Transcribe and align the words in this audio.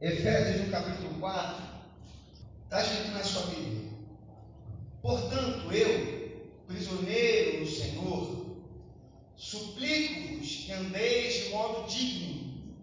Efésios 0.00 0.64
no 0.64 0.70
capítulo 0.70 1.18
4, 1.18 1.64
está 2.62 2.82
escrito 2.82 3.10
na 3.10 3.24
sua 3.24 3.46
Bíblia. 3.46 3.90
Portanto, 5.02 5.72
eu, 5.72 6.52
prisioneiro 6.68 7.60
no 7.60 7.66
Senhor, 7.66 8.46
suplico-vos 9.34 10.46
que 10.46 10.72
andeis 10.72 11.34
de 11.34 11.50
modo 11.50 11.88
digno 11.88 12.78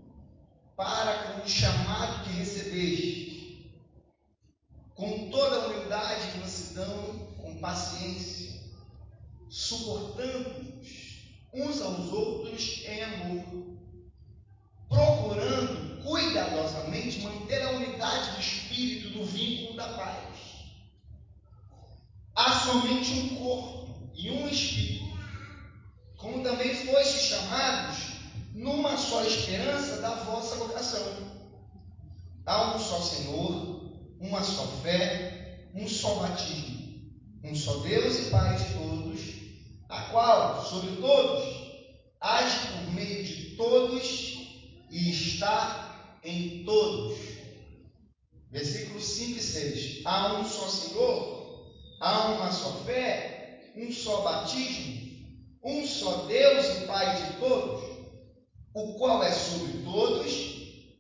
para 0.75 1.23
com 1.23 1.46
o 1.46 1.48
chamado 1.48 2.25
que 2.25 2.32
recebeste, 2.32 3.71
com 4.93 5.29
toda 5.29 5.55
a 5.55 5.68
humildade 5.68 6.36
e 6.36 6.39
mansidão, 6.39 7.29
com 7.38 7.55
paciência, 7.59 8.61
suportando-vos 9.50 10.86
uns 11.54 11.82
aos 11.82 12.11
outros 12.11 12.84
em 12.86 13.02
amor, 13.04 13.77
procurando 14.89 15.95
cuidadosamente 16.06 17.22
manter 17.22 17.62
a 17.64 17.72
unidade 17.72 18.32
do 18.32 18.40
espírito 18.40 19.18
no 19.18 19.26
vínculo 19.26 19.76
da 19.76 19.88
paz. 19.90 20.36
Há 22.36 22.52
somente 22.59 23.12
um 23.12 23.36
corpo 23.38 24.12
e 24.13 24.30
um 24.30 24.48
espírito, 24.48 25.18
como 26.18 26.44
também 26.44 26.73
foste 26.76 27.30
chamados 27.30 27.98
numa 28.54 28.96
só 28.98 29.23
esperança 29.23 29.98
da 29.98 30.12
vossa 30.16 30.55
vocação. 30.55 31.36
Há 32.46 32.76
um 32.76 32.80
só 32.80 33.02
Senhor, 33.02 33.91
uma 34.20 34.44
só 34.44 34.68
fé, 34.84 35.70
um 35.74 35.88
só 35.88 36.16
batismo, 36.16 37.10
um 37.44 37.55
só 37.55 37.77
Deus 37.80 38.20
e 38.20 38.30
Pai 38.30 38.55
de 38.55 38.74
todos, 38.76 39.22
a 39.90 40.02
qual, 40.04 40.63
sobre 40.66 40.96
todos, 40.98 41.44
age 42.22 42.68
por 42.68 42.94
meio 42.94 43.24
de 43.24 43.55
todos 43.55 44.35
e 44.91 45.10
está 45.10 45.84
em 46.25 46.63
todos. 46.65 47.17
Versículos 48.52 49.05
5 49.05 49.38
e 49.38 49.41
6. 49.41 50.01
Há 50.05 50.40
um 50.40 50.45
só 50.45 50.67
Senhor, 50.67 51.73
há 52.01 52.32
uma 52.32 52.51
só 52.51 52.71
fé, 52.85 53.71
um 53.76 53.91
só 53.91 54.21
batismo, 54.21 55.05
um 55.63 55.85
só 55.85 56.26
Deus 56.26 56.65
e 56.77 56.85
Pai 56.85 57.15
de 57.15 57.40
todos, 57.40 57.84
o 58.73 58.93
qual 58.95 59.23
é 59.23 59.32
sobre 59.32 59.84
todos 59.84 60.55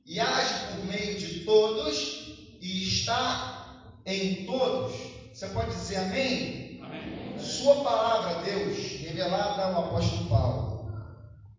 e 0.05 0.19
age 0.19 0.53
por 0.67 0.85
meio 0.85 1.17
de 1.17 1.43
todos 1.45 2.37
e 2.61 2.87
está 2.87 3.91
em 4.05 4.45
todos. 4.45 4.95
Você 5.33 5.47
pode 5.49 5.71
dizer 5.71 5.97
amém? 5.97 6.81
amém. 6.83 7.39
Sua 7.39 7.83
palavra, 7.83 8.43
Deus, 8.43 8.77
revelada 9.01 9.65
ao 9.65 9.85
apóstolo 9.85 10.29
Paulo. 10.29 10.75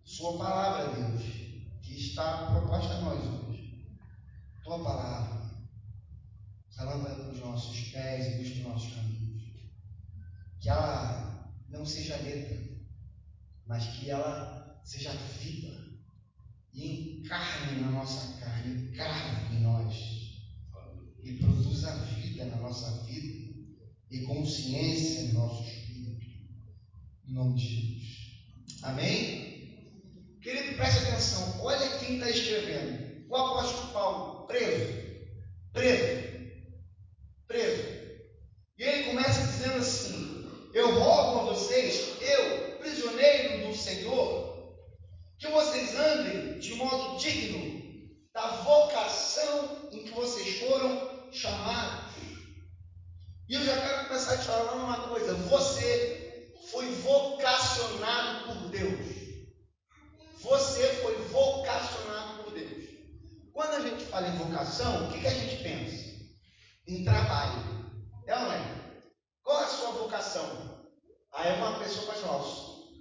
Sua 0.05 0.39
palavra, 0.39 0.95
Deus, 0.95 1.23
que 1.83 1.99
está 1.99 2.47
proposta 2.53 2.95
a 2.95 3.01
nós 3.01 3.19
hoje. 3.19 3.85
Tua 4.65 4.83
palavra, 4.83 5.51
a 6.79 6.85
lâmpada 6.85 7.25
dos 7.25 7.41
nossos 7.41 7.81
pés 7.91 8.27
e 8.27 8.39
dos 8.39 8.65
nossos 8.65 8.95
caminhos. 8.95 9.43
Que 10.61 10.69
ela 10.69 11.53
não 11.69 11.85
seja 11.85 12.17
letra, 12.17 12.57
mas 13.67 13.87
que 13.87 14.11
ela 14.11 14.81
seja 14.85 15.13
vida 15.13 15.87
e 16.73 17.21
encarne 17.21 17.81
na 17.81 17.91
nossa 17.91 18.39
carne, 18.41 18.91
encarne 18.91 19.57
em 19.57 19.63
nós 19.63 19.95
e 21.23 21.33
produza 21.35 21.97
vida 22.05 22.45
na 22.45 22.57
nossa 22.57 23.05
vida 23.05 23.55
e 24.11 24.21
consciência 24.23 25.33
no 25.33 25.41
nosso 25.41 25.65
espírito. 25.65 26.25
Em 27.27 27.33
nome 27.33 27.55
de 27.55 27.67
Jesus. 27.67 28.83
Amém? 28.83 30.39
Querido, 30.41 30.77
preste 30.77 31.09
atenção. 31.09 31.61
Olha 31.61 31.99
quem 31.99 32.15
está 32.15 32.31
escrevendo. 32.31 33.27
O 33.29 33.35
apóstolo 33.35 33.93
Paulo. 33.93 34.47
Preso. 34.47 34.93
Preso. 35.73 36.27
E 38.79 38.83
ele 38.83 39.11
começa 39.11 39.41
dizendo 39.41 39.79
assim: 39.79 40.71
Eu 40.73 41.01
rogo 41.01 41.41
a 41.41 41.55
vocês, 41.55 42.15
eu, 42.21 42.79
prisioneiro 42.79 43.67
do 43.67 43.77
Senhor, 43.77 44.77
que 45.39 45.49
vocês 45.49 45.97
andem 45.97 46.59
de 46.61 46.75
modo 46.75 47.19
digno 47.19 47.83
da 48.33 48.49
vocação 48.63 49.89
em 49.91 50.05
que 50.05 50.13
vocês 50.13 50.61
foram 50.61 51.31
chamados. 51.33 52.15
E 53.49 53.55
eu 53.55 53.65
já 53.65 53.81
quero 53.81 54.09
começar 54.09 54.35
a 54.35 54.39
te 54.39 54.45
falar 54.45 54.73
uma 54.73 55.09
coisa: 55.09 55.35
você 55.35 56.53
foi 56.71 56.87
vocacionado 56.97 58.47
por 58.47 58.71
Deus. 58.71 59.17
Você 60.41 60.87
foi 61.03 61.17
vocacionado 61.29 62.45
por 62.45 62.53
Deus. 62.53 62.85
Quando 63.53 63.75
a 63.75 63.81
gente 63.81 64.05
fala 64.05 64.29
em 64.29 64.37
vocação, 64.37 65.09
o 65.09 65.13
que, 65.13 65.21
que 65.21 65.27
a 65.27 65.31
gente 65.31 65.63
pensa? 65.63 66.05
Em 66.87 67.05
trabalho. 67.05 67.77
É 68.27 68.35
ou 68.35 68.41
não 68.41 68.53
é? 68.53 69.03
Qual 69.43 69.61
é 69.61 69.65
a 69.65 69.69
sua 69.69 69.91
vocação? 69.93 70.85
Aí 71.33 71.57
uma 71.57 71.79
pessoa 71.79 72.07
pode 72.07 72.21
falar: 72.21 72.45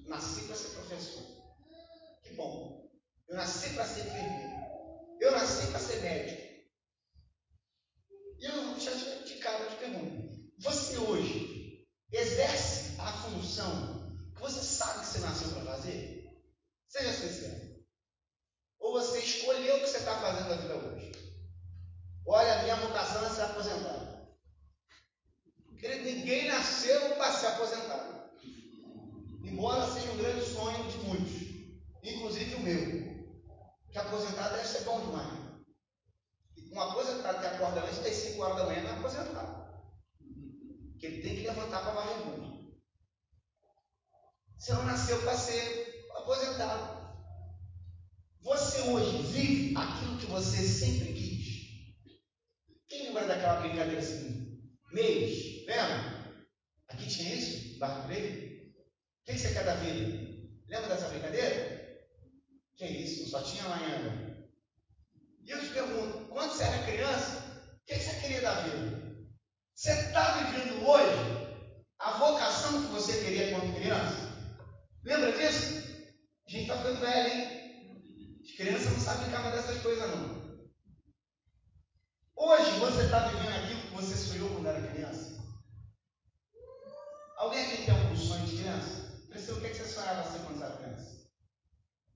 nasci 0.07 0.45
para 0.45 0.55
ser 0.55 0.69
professor. 0.69 1.23
Que 2.23 2.33
bom. 2.35 2.89
Eu 3.27 3.35
nasci 3.35 3.73
para 3.73 3.85
ser 3.85 4.01
enfermeiro. 4.01 4.55
Eu 5.19 5.31
nasci 5.31 5.67
para 5.71 5.79
ser 5.79 6.01
médico. 6.01 6.41
E 8.39 8.45
eu 8.45 8.79
já 8.79 8.91
de 9.23 9.35
cara 9.35 9.65
te 9.65 9.75
pergunto: 9.77 10.51
você 10.59 10.97
hoje 10.97 11.87
exerce 12.11 12.99
que 14.35 14.41
você 14.41 14.61
sabe 14.61 14.99
que 14.99 15.05
você 15.05 15.19
nasceu 15.19 15.49
para 15.49 15.73
fazer? 15.73 16.29
Seja 16.87 17.13
sincero. 17.13 17.85
Ou 18.79 18.93
você 18.93 19.19
escolheu 19.19 19.77
o 19.77 19.79
que 19.79 19.87
você 19.87 19.97
está 19.97 20.19
fazendo 20.19 20.49
na 20.49 20.55
vida 20.55 20.75
hoje? 20.75 21.11
Olha, 22.27 22.59
a 22.59 22.63
minha 22.63 22.75
vocação 22.77 23.25
é 23.25 23.29
ser 23.29 23.43
aposentado. 23.43 24.27
Querido, 25.79 26.03
ninguém 26.03 26.47
nasceu 26.47 27.15
para 27.15 27.31
ser 27.31 27.47
aposentado. 27.47 28.29
Embora 29.43 29.91
seja 29.91 30.11
um 30.11 30.17
grande 30.17 30.45
sonho 30.45 30.91
de 30.91 30.97
muitos 30.99 31.45
inclusive 32.07 32.55
o 32.55 32.59
meu. 32.59 33.05
Que 33.91 33.97
aposentado 33.97 34.55
deve 34.55 34.67
ser 34.67 34.83
bom 34.83 34.99
demais. 34.99 35.45
Um 36.71 36.79
aposentado 36.79 37.39
que 37.39 37.45
acorda 37.45 37.81
antes 37.81 37.99
das 37.99 38.13
5 38.13 38.41
horas 38.41 38.57
da 38.57 38.65
manhã 38.65 38.81
não 38.81 38.89
é 38.89 38.99
aposentado. 38.99 39.65
Que 40.99 41.05
ele 41.05 41.21
tem 41.21 41.35
que 41.35 41.47
levantar 41.47 41.81
para 41.81 41.93
varrer 41.93 42.21
o 42.21 42.25
mundo. 42.25 42.75
Você 44.57 44.73
não 44.73 44.85
nasceu 44.85 45.21
para 45.21 45.37
ser 45.37 46.07
aposentado. 46.17 47.05
Você 48.41 48.81
hoje 48.81 49.21
vive 49.23 49.77
aquilo 49.77 50.17
que 50.17 50.24
você 50.35 50.67
sempre 50.67 51.13
quis. 51.13 51.45
Quem 52.89 53.05
lembra 53.05 53.25
daquela 53.25 53.61
brincadeira 53.61 53.99
assim? 53.99 54.69
Mês, 54.91 55.65
lembra? 55.65 56.45
Aqui 56.89 57.07
tinha 57.07 57.33
isso? 57.33 57.79
Barco 57.79 58.07
Breve? 58.07 58.73
O 58.75 59.31
que 59.31 59.39
você 59.39 59.53
quer 59.53 59.63
da 59.63 59.75
vida? 59.75 60.51
Lembra 60.67 60.89
dessa 60.89 61.07
brincadeira? 61.07 62.09
Que 62.75 62.85
isso? 62.85 63.29
Só 63.29 63.43
tinha 63.43 63.63
amanhã. 63.63 64.45
E 65.41 65.51
eu 65.51 65.59
te 65.61 65.69
pergunto, 65.69 66.25
quando 66.25 66.51
você 66.51 66.63
era 66.63 66.85
criança, 66.85 67.37
o 67.81 67.85
que 67.85 67.95
você 67.95 68.19
queria 68.19 68.41
da 68.41 68.61
vida? 68.61 69.15
Você 69.73 69.91
está 69.91 70.43
vivendo 70.43 70.85
hoje 70.85 71.65
a 71.97 72.17
vocação 72.17 72.81
que 72.81 72.91
você 72.91 73.23
queria 73.23 73.51
quando 73.51 73.73
criança? 73.73 74.35
Lembra 75.01 75.31
disso? 75.31 75.77
A 76.45 76.51
gente 76.51 76.63
está 76.63 76.77
ficando 76.77 76.99
velho, 76.99 77.33
hein? 77.33 77.54
As 78.55 78.61
crianças 78.61 78.93
não 78.93 78.99
sabem 79.01 79.23
brincar 79.23 79.41
mais 79.43 79.53
dessas 79.53 79.81
coisas, 79.81 80.09
não. 80.09 80.41
Hoje 82.37 82.79
você 82.79 83.01
está 83.01 83.27
vivendo 83.27 83.53
aquilo 83.53 83.81
que 83.81 83.93
você 83.93 84.15
sonhou 84.15 84.49
quando 84.51 84.67
era 84.67 84.87
criança? 84.93 85.43
Alguém 87.35 87.65
aqui 87.65 87.83
tem 87.83 87.93
algum 87.93 88.15
sonho 88.15 88.45
de 88.45 88.55
criança? 88.55 89.25
Priscila, 89.27 89.57
o 89.57 89.59
que, 89.59 89.67
é 89.67 89.69
que 89.71 89.75
você 89.75 89.83
sonhava 89.83 90.31
ser 90.31 90.39
quando 90.45 90.63
era 90.63 90.77
criança? 90.77 91.27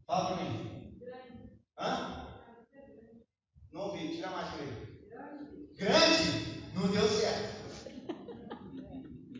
Fala 0.07 0.27
para 0.27 0.45
mim. 0.45 0.97
Hã? 1.77 2.25
Não 3.73 3.81
ouvi, 3.81 4.15
tira 4.15 4.29
mais 4.29 4.47
para 4.47 4.63
ele. 4.63 4.97
Grande? 5.75 6.73
Não 6.73 6.87
deu 6.87 7.05
certo. 7.05 7.83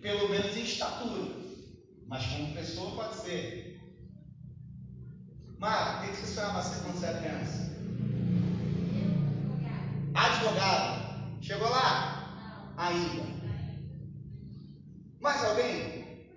Pelo 0.02 0.28
menos 0.28 0.58
em 0.58 0.64
estatura. 0.64 1.34
Mas 2.08 2.26
como 2.26 2.54
pessoa 2.54 2.94
pode 2.94 3.16
ser. 3.22 3.80
Mara, 5.58 5.89
sonhava 6.40 6.62
quando 6.62 7.00
você 7.00 7.06
era 7.06 7.20
criança? 7.20 7.70
Advogado. 10.16 11.42
Chegou 11.42 11.70
lá? 11.70 12.74
Ainda. 12.78 13.24
Mais 15.20 15.44
alguém? 15.44 16.30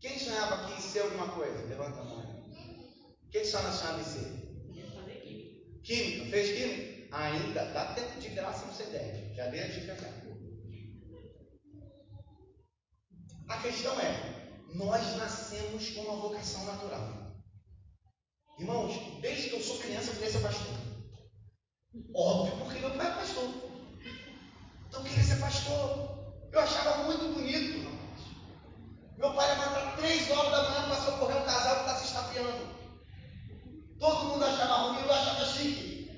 Quem 0.00 0.18
sonhava 0.18 0.54
aqui 0.54 0.80
ser 0.80 1.00
alguma 1.00 1.28
coisa? 1.28 1.66
Levanta 1.66 2.00
a 2.00 2.04
mão. 2.04 2.20
O 2.20 3.30
que, 3.30 3.40
que 3.40 3.44
sua 3.44 3.62
nacional 3.62 4.02
ser? 4.02 4.48
Química. 5.82 6.30
Fez 6.30 6.58
química? 6.58 7.16
Ainda 7.16 7.64
dá 7.66 7.92
tempo 7.94 8.18
de 8.18 8.28
graça 8.30 8.64
no 8.66 8.72
C10. 8.72 9.34
Já 9.34 9.46
dei 9.48 9.62
a 9.62 9.68
dica 9.68 9.94
já. 9.94 10.08
A 13.48 13.62
questão 13.62 13.98
é, 14.00 14.62
nós 14.74 15.16
nascemos 15.16 15.90
com 15.90 16.02
uma 16.02 16.16
vocação 16.16 16.64
natural. 16.66 17.17
Irmãos, 18.58 18.92
desde 19.20 19.50
que 19.50 19.56
eu 19.56 19.62
sou 19.62 19.78
criança, 19.78 20.10
eu 20.10 20.14
queria 20.14 20.30
ser 20.32 20.40
pastor. 20.40 20.74
Óbvio, 22.12 22.56
porque 22.56 22.80
meu 22.80 22.90
pai 22.90 23.06
é 23.06 23.14
pastor. 23.14 23.48
Então 24.88 25.00
eu 25.00 25.04
queria 25.04 25.22
ser 25.22 25.36
pastor. 25.36 26.34
Eu 26.50 26.60
achava 26.60 27.04
muito 27.04 27.34
bonito, 27.34 27.78
irmãos. 27.78 27.98
Meu 29.16 29.32
pai 29.32 29.48
levanta 29.48 29.96
três 29.96 30.28
horas 30.30 30.50
da 30.50 30.70
manhã 30.70 30.88
para 30.88 30.96
socorrer 30.96 31.36
um 31.40 31.44
casal 31.44 31.74
que 31.76 31.80
está 31.82 31.94
se 31.94 32.04
estapeando. 32.06 32.78
Todo 34.00 34.24
mundo 34.24 34.44
achava 34.44 34.88
ruim, 34.88 35.04
eu 35.04 35.12
achava 35.12 35.44
chique. 35.44 36.10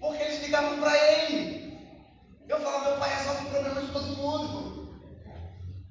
Porque 0.00 0.22
eles 0.22 0.42
ligavam 0.42 0.80
para 0.80 0.96
ele. 0.96 1.78
Eu 2.48 2.60
falava, 2.60 2.90
meu 2.90 2.98
pai 2.98 3.14
resolve 3.14 3.46
o 3.46 3.50
problema 3.50 3.82
de 3.82 3.92
todo 3.92 4.16
mundo. 4.16 5.00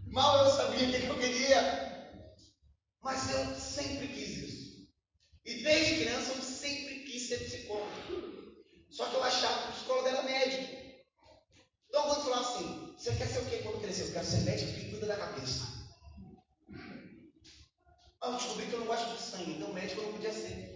Mal 0.08 0.46
eu 0.46 0.52
sabia 0.52 0.88
o 0.88 0.92
que 0.92 1.08
eu 1.08 1.18
queria. 1.18 2.18
Mas 3.02 3.32
eu 3.32 3.56
sempre 3.56 4.08
quis 4.10 4.47
e 5.48 5.64
desde 5.64 6.04
criança 6.04 6.34
eu 6.34 6.44
sempre 6.44 7.00
quis 7.06 7.30
ser 7.30 7.38
psicólogo. 7.38 7.90
Só 8.90 9.06
que 9.08 9.16
eu 9.16 9.24
achava 9.24 9.64
que 9.64 9.70
o 9.70 9.72
psicólogo 9.72 10.08
era 10.10 10.24
médico. 10.24 10.76
Então 11.88 12.04
quando 12.04 12.26
falava 12.26 12.50
assim, 12.50 12.94
você 12.98 13.16
quer 13.16 13.28
ser 13.28 13.40
o 13.40 13.46
quê 13.46 13.58
quando 13.64 13.80
crescer? 13.80 14.04
Eu 14.04 14.12
quero 14.12 14.26
ser 14.26 14.42
médico 14.42 14.74
que 14.74 14.90
cuida 14.90 15.08
da 15.08 15.16
cabeça. 15.16 15.66
Ah, 18.20 18.28
eu 18.28 18.36
descobri 18.36 18.66
que 18.66 18.74
eu 18.74 18.80
não 18.80 18.88
gosto 18.88 19.10
de 19.14 19.22
sangue, 19.22 19.54
então 19.54 19.72
médico 19.72 20.02
eu 20.02 20.08
não 20.08 20.14
podia 20.14 20.34
ser. 20.34 20.67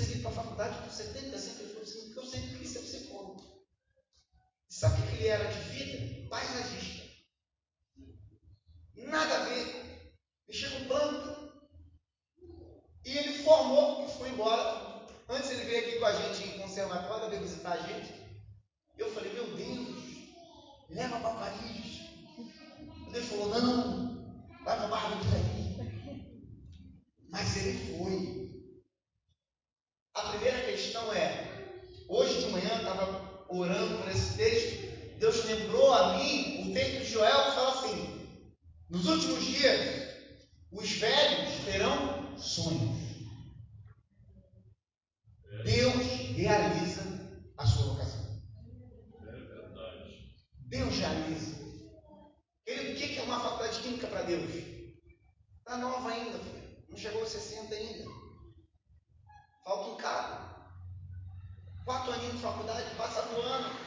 Ele 0.00 0.14
ir 0.14 0.22
para 0.22 0.30
a 0.30 0.34
faculdade 0.34 0.78
com 0.78 0.90
70, 0.90 1.38
100 1.38 1.54
pessoas, 1.54 2.04
porque 2.04 2.18
eu 2.18 2.26
sempre 2.26 2.58
quis 2.58 2.70
ser 2.70 2.80
psicólogo. 2.80 3.66
Sabe 4.68 5.00
o 5.00 5.06
que 5.06 5.14
ele 5.16 5.28
era 5.28 5.44
de 5.44 5.58
vida? 5.70 6.28
Paisagista. 6.28 7.08
Nada 8.96 9.38
a 9.38 9.44
ver. 9.44 10.12
Mexia 10.46 10.70
com 10.70 10.84
planta. 10.86 11.48
E 13.04 13.16
ele 13.16 13.42
formou 13.42 14.06
e 14.06 14.12
foi 14.18 14.28
embora. 14.30 15.06
Antes 15.28 15.50
ele 15.50 15.64
veio 15.64 15.78
aqui 15.78 15.98
com 15.98 16.06
a 16.06 16.12
gente 16.12 16.48
em 16.48 16.60
conservatório, 16.60 17.30
veio 17.30 17.42
visitar 17.42 17.72
a 17.72 17.86
gente. 17.86 18.12
Eu 18.96 19.12
falei, 19.12 19.32
meu 19.32 19.56
Deus, 19.56 19.98
leva 20.90 21.20
para 21.20 21.34
Paris. 21.34 22.00
Ele 23.12 23.26
falou, 23.26 23.48
não, 23.48 24.44
vai 24.64 24.76
para 24.76 24.88
Barra 24.88 25.16
do 25.16 25.24
Mas 27.30 27.56
ele 27.56 27.96
foi. 27.96 28.47
A 30.28 30.32
primeira 30.32 30.60
questão 30.60 31.10
é: 31.14 31.72
hoje 32.06 32.44
de 32.44 32.52
manhã 32.52 32.68
eu 32.68 32.76
estava 32.76 33.46
orando 33.48 33.96
por 33.96 34.08
esse 34.10 34.36
texto. 34.36 35.18
Deus 35.18 35.42
lembrou 35.46 35.90
a 35.94 36.18
mim 36.18 36.70
o 36.70 36.74
texto 36.74 36.98
de 36.98 37.04
Joel 37.06 37.44
que 37.46 37.52
fala 37.52 37.70
assim: 37.70 38.38
Nos 38.90 39.06
últimos 39.06 39.42
dias, 39.42 40.18
os 40.70 40.90
velhos 40.90 41.64
terão 41.64 42.36
sonhos. 42.36 42.98
Deus 45.64 46.06
realiza 46.36 47.02
a 47.56 47.66
sua 47.66 47.94
vocação. 47.94 48.42
Deus 50.66 50.94
realiza. 50.94 51.56
Ele, 52.66 52.92
o 52.92 52.96
que 52.96 53.18
é 53.18 53.22
uma 53.22 53.40
faculdade 53.40 53.80
química 53.80 54.06
para 54.08 54.24
Deus? 54.24 54.50
Está 55.60 55.78
nova 55.78 56.10
ainda, 56.10 56.38
filho. 56.38 56.84
Não 56.90 56.98
chegou 56.98 57.22
aos 57.22 57.30
60 57.30 57.74
ainda. 57.74 58.17
Falta 59.68 59.90
encargo. 59.90 60.48
Quatro 61.84 62.12
aninhos 62.14 62.36
de 62.36 62.40
faculdade, 62.40 62.94
passa 62.96 63.20
do 63.20 63.38
ano. 63.38 63.78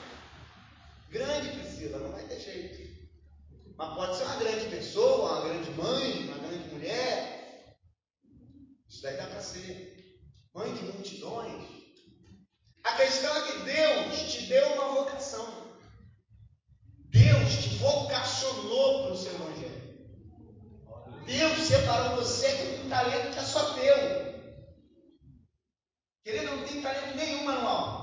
Grande 1.09 1.57
Priscila, 1.57 1.97
não 1.97 2.11
vai 2.11 2.23
ter 2.25 2.39
jeito. 2.39 3.09
Mas 3.75 3.95
pode 3.95 4.15
ser 4.15 4.25
uma 4.25 4.35
grande 4.35 4.69
pessoa, 4.69 5.31
uma 5.31 5.49
grande 5.49 5.71
mãe, 5.71 6.27
uma 6.27 6.37
grande 6.37 6.69
mulher. 6.69 7.79
Isso 8.87 9.01
daí 9.01 9.17
dá 9.17 9.25
para 9.25 9.41
ser. 9.41 10.19
Mãe 10.53 10.71
de 10.71 10.83
multidões. 10.83 11.65
A 12.83 12.95
questão 12.97 13.35
é 13.35 13.51
que 13.51 13.59
Deus 13.63 14.31
te 14.31 14.45
deu 14.45 14.73
uma 14.73 15.01
vocação. 15.01 15.79
Deus 17.09 17.55
te 17.55 17.69
vocacionou 17.77 19.05
para 19.05 19.13
o 19.13 19.17
seu 19.17 19.33
evangelho. 19.33 19.81
Deus 21.25 21.67
separou 21.67 22.17
você 22.17 22.51
com 22.53 22.85
um 22.85 22.89
talento 22.89 23.33
que 23.33 23.39
é 23.39 23.43
só 23.43 23.73
teu 23.73 24.20
tem 26.71 26.81
talento 26.81 27.17
nenhum 27.17 27.43
manual. 27.43 28.00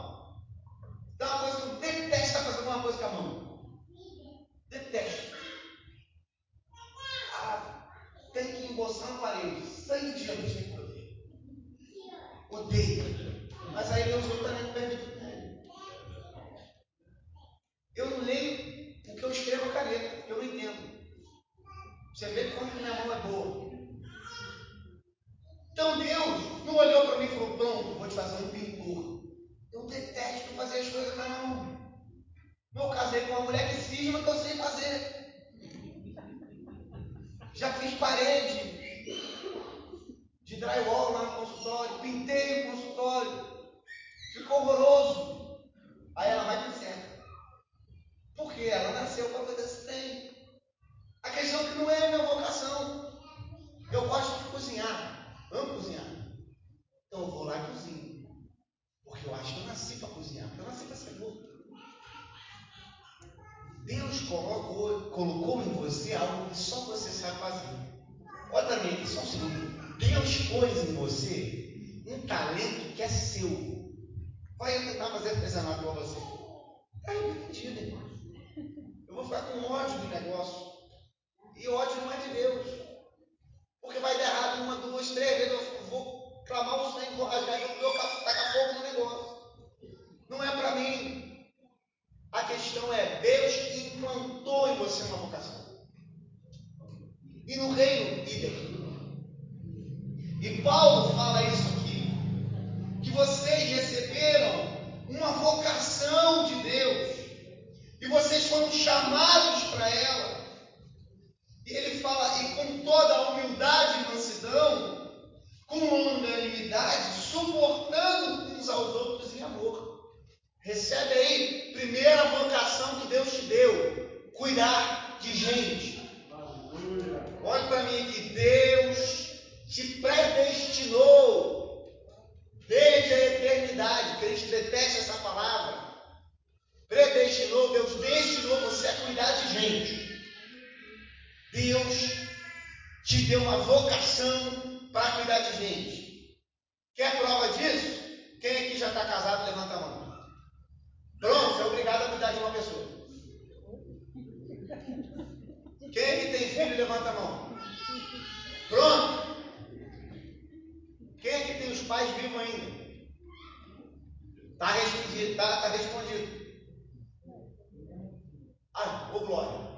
Ô 169.13 169.21
glória. 169.21 169.69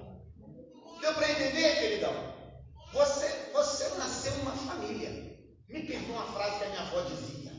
Deu 1.00 1.14
para 1.14 1.30
entender, 1.30 1.80
queridão? 1.80 2.30
Você, 2.92 3.28
você 3.52 3.88
nasceu 3.96 4.37
numa 4.38 4.52
família. 4.52 5.10
Me 5.68 5.87
perdoa 5.87 6.16
uma 6.16 6.32
frase 6.32 6.58
que 6.58 6.64
a 6.64 6.68
minha 6.68 6.82
avó 6.82 7.00
dizia. 7.02 7.52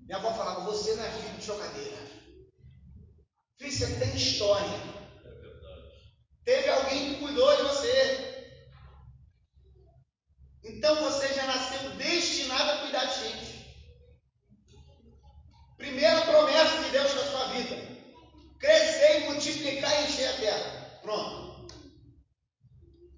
Minha 0.00 0.18
avó 0.18 0.32
falava: 0.34 0.60
Você 0.70 0.94
não 0.94 1.04
é 1.04 1.10
filho 1.10 1.38
de 1.38 1.44
chocadeira. 1.44 1.96
Filho, 3.58 3.72
você 3.72 3.94
tem 3.96 4.16
história. 4.16 4.94
Teve 6.44 6.68
alguém 6.68 7.14
que 7.14 7.20
cuidou 7.20 7.56
de 7.56 7.62
você. 7.62 8.34
Então 10.64 10.96
você 10.96 11.32
já 11.32 11.46
nasceu 11.46 11.90
destinado 11.90 12.70
a 12.70 12.78
cuidar 12.78 13.04
de 13.04 13.20
gente. 13.20 13.54
Primeira 15.76 16.22
promessa 16.22 16.82
de 16.82 16.90
Deus 16.90 17.14
na 17.14 17.22
sua 17.22 17.46
vida: 17.48 17.76
crescer 18.58 19.20
e 19.20 19.24
multiplicar 19.30 20.00
e 20.00 20.04
encher 20.04 20.28
a 20.28 20.36
terra. 20.38 21.00
Pronto. 21.02 21.66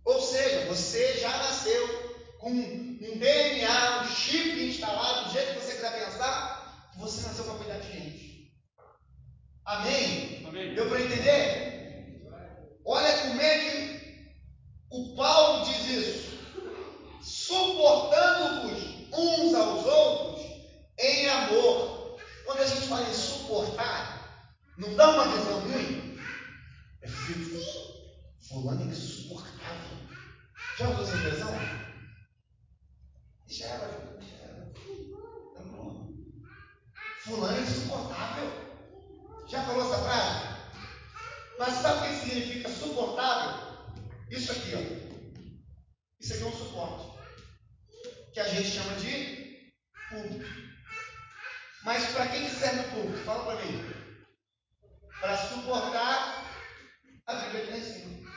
Ou 0.04 0.20
seja, 0.20 0.66
você 0.66 1.18
já 1.18 1.36
nasceu 1.36 2.36
com 2.38 2.50
um 2.50 3.18
DNA, 3.18 4.02
um 4.02 4.08
chip 4.08 4.68
instalado, 4.68 5.24
do 5.24 5.32
jeito 5.32 5.54
que 5.54 5.64
você 5.64 5.74
quiser 5.74 6.04
pensar, 6.04 6.92
você 6.96 7.26
nasceu 7.26 7.44
para 7.44 7.54
cuidar 7.54 7.78
de 7.78 7.92
gente. 7.92 8.52
Amém? 9.64 10.44
Amém. 10.46 10.74
Deu 10.74 10.88
para 10.88 11.00
entender? 11.00 11.76
Olha 12.84 13.18
como 13.18 13.40
é 13.40 13.58
que 13.58 14.30
o 14.90 15.16
Paulo 15.16 15.64
diz 15.64 15.88
isso. 15.88 16.38
Suportando-vos 17.20 19.08
uns 19.12 19.54
aos 19.54 19.84
outros 19.84 20.46
em 21.00 21.28
amor. 21.28 22.16
Quando 22.44 22.60
a 22.60 22.66
gente 22.66 22.86
fala 22.86 23.08
em 23.08 23.12
suportar, 23.12 24.52
não 24.78 24.94
dá 24.94 25.10
uma 25.10 25.36
visão 25.36 25.58
ruim? 25.60 26.16
É 27.02 27.08
filho, 27.08 27.60
fulano 28.48 28.82
é 28.82 28.84
insuportável. 28.86 29.98
Já 30.78 30.90
usou 30.90 31.04
essa 31.04 31.16
expressão? 31.16 31.50
Já 33.48 33.66
era, 33.66 34.18
já 34.20 34.36
era. 34.44 34.72
Fulano 37.24 37.56
é 37.56 37.60
insuportável. 37.60 38.66
Já 39.48 39.64
falou 39.64 39.86
essa 39.86 40.02
frase? 40.04 40.56
Mas 41.58 41.74
sabe 41.74 41.98
o 41.98 42.10
que 42.10 42.20
significa 42.20 42.68
suportável? 42.68 43.96
Isso 44.30 44.52
aqui, 44.52 44.72
ó. 44.74 44.80
Isso 46.20 46.34
aqui 46.34 46.42
é 46.42 46.46
um 46.46 46.52
suporte. 46.52 47.18
Que 48.34 48.40
a 48.40 48.48
gente 48.48 48.68
chama 48.68 48.94
de 48.96 49.72
público. 50.10 50.44
Mas 51.86 52.04
para 52.06 52.26
que 52.26 52.50
serve 52.50 52.80
o 52.80 52.90
público? 52.90 53.24
Fala 53.24 53.44
para 53.44 53.64
mim. 53.64 53.80
Para 55.20 55.36
suportar 55.36 56.44
a 57.24 57.34
Bíblia 57.34 57.62
está 57.62 57.76
em 57.76 57.84
cima. 57.84 58.32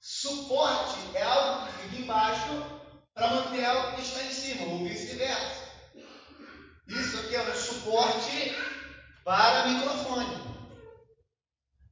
Suporte 0.00 1.16
é 1.16 1.22
algo 1.22 1.66
que 1.66 1.72
fica 1.88 2.02
embaixo 2.02 2.82
para 3.12 3.30
manter 3.30 3.64
algo 3.64 3.96
que 3.96 4.02
está 4.02 4.22
em 4.22 4.30
cima, 4.30 4.66
ou 4.66 4.84
vice-versa. 4.84 5.64
Isso 6.86 7.18
aqui 7.18 7.34
é 7.34 7.42
um 7.42 7.54
suporte 7.56 8.56
para 9.24 9.66
microfone. 9.66 10.68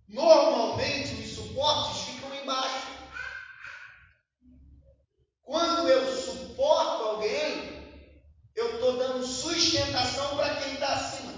Normalmente 0.07 1.15
os 1.15 1.31
suportes 1.35 2.01
ficam 2.03 2.33
embaixo. 2.33 2.93
Quando 5.43 5.89
eu 5.89 6.07
suporto 6.15 7.03
alguém, 7.03 7.62
estou 8.83 8.97
dando 8.97 9.25
sustentação 9.25 10.37
para 10.37 10.57
quem 10.57 10.75
está 10.75 10.95
acima. 10.95 11.33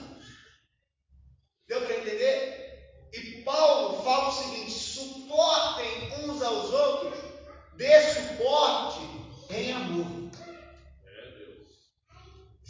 Deu 1.68 1.82
para 1.82 1.98
entender? 1.98 3.10
E 3.12 3.42
Paulo 3.42 4.02
fala 4.02 4.28
o 4.28 4.32
seguinte: 4.32 4.70
suportem 4.70 6.24
uns 6.24 6.42
aos 6.42 6.72
outros, 6.72 7.20
dê 7.76 8.00
suporte 8.14 9.00
em 9.50 9.72
amor. 9.72 10.30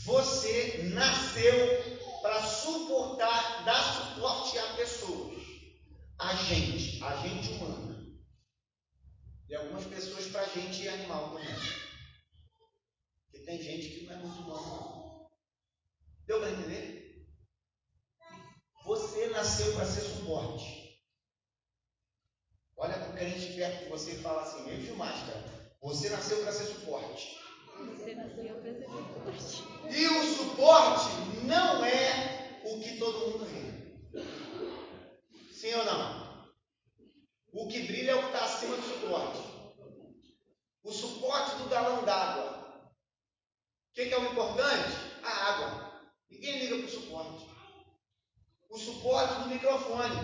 Você 0.04 0.90
nasceu 0.92 2.20
para 2.20 2.42
suportar, 2.42 3.64
dar 3.64 3.80
suporte 3.80 4.58
a 4.58 4.74
pessoas, 4.74 5.38
a 6.18 6.34
gente, 6.34 7.02
a 7.02 7.16
gente 7.18 7.52
humana. 7.52 7.94
E 9.48 9.54
algumas 9.54 9.84
pessoas 9.84 10.26
para 10.26 10.42
a 10.42 10.48
gente 10.48 10.88
animal 10.88 11.30
também. 11.30 11.83
Tem 13.44 13.62
gente 13.62 13.88
que 13.88 14.06
não 14.06 14.14
é 14.14 14.16
muito 14.16 14.40
humana. 14.40 15.28
Deu 16.26 16.40
para 16.40 16.50
entender? 16.50 17.26
Você 18.84 19.28
nasceu 19.28 19.74
para 19.74 19.86
ser 19.86 20.00
suporte. 20.00 20.98
Olha 22.76 22.98
para 22.98 23.10
o 23.10 23.12
crente 23.14 23.52
perto 23.54 23.84
de 23.84 23.90
você 23.90 24.12
e 24.12 24.22
fala 24.22 24.42
assim, 24.42 24.64
mesmo 24.64 24.84
de 24.84 24.92
máscara. 24.92 25.44
Você 25.80 26.08
nasceu 26.08 26.42
para 26.42 26.52
ser 26.52 26.64
suporte. 26.64 27.38
Você 27.78 28.14
nasceu 28.14 28.54
para 28.54 29.38
ser 29.38 29.40
suporte. 29.40 29.94
E 29.94 30.06
o 30.06 30.22
suporte 30.34 31.46
não 31.46 31.84
é 31.84 32.60
o 32.64 32.80
que 32.80 32.98
todo 32.98 33.30
mundo 33.30 33.44
vê. 33.46 33.74
Sim 35.52 35.74
ou 35.74 35.84
não? 35.84 36.24
O 37.52 37.68
que 37.68 37.86
brilha 37.86 38.12
é 38.12 38.14
o 38.14 38.20
que 38.20 38.26
está 38.26 38.44
acima 38.44 38.76
do 38.76 38.82
suporte. 38.82 39.54
O 40.82 40.92
suporte 40.92 41.56
do 41.56 41.68
galão 41.68 42.04
d'água. 42.04 42.53
O 43.94 43.96
que, 43.96 44.06
que 44.06 44.12
é 44.12 44.18
o 44.18 44.32
importante? 44.32 44.96
A 45.22 45.30
água. 45.30 46.02
Ninguém 46.28 46.58
liga 46.58 46.78
para 46.78 46.86
o 46.86 46.90
suporte. 46.90 47.46
O 48.68 48.76
suporte 48.76 49.42
do 49.42 49.48
microfone. 49.50 50.16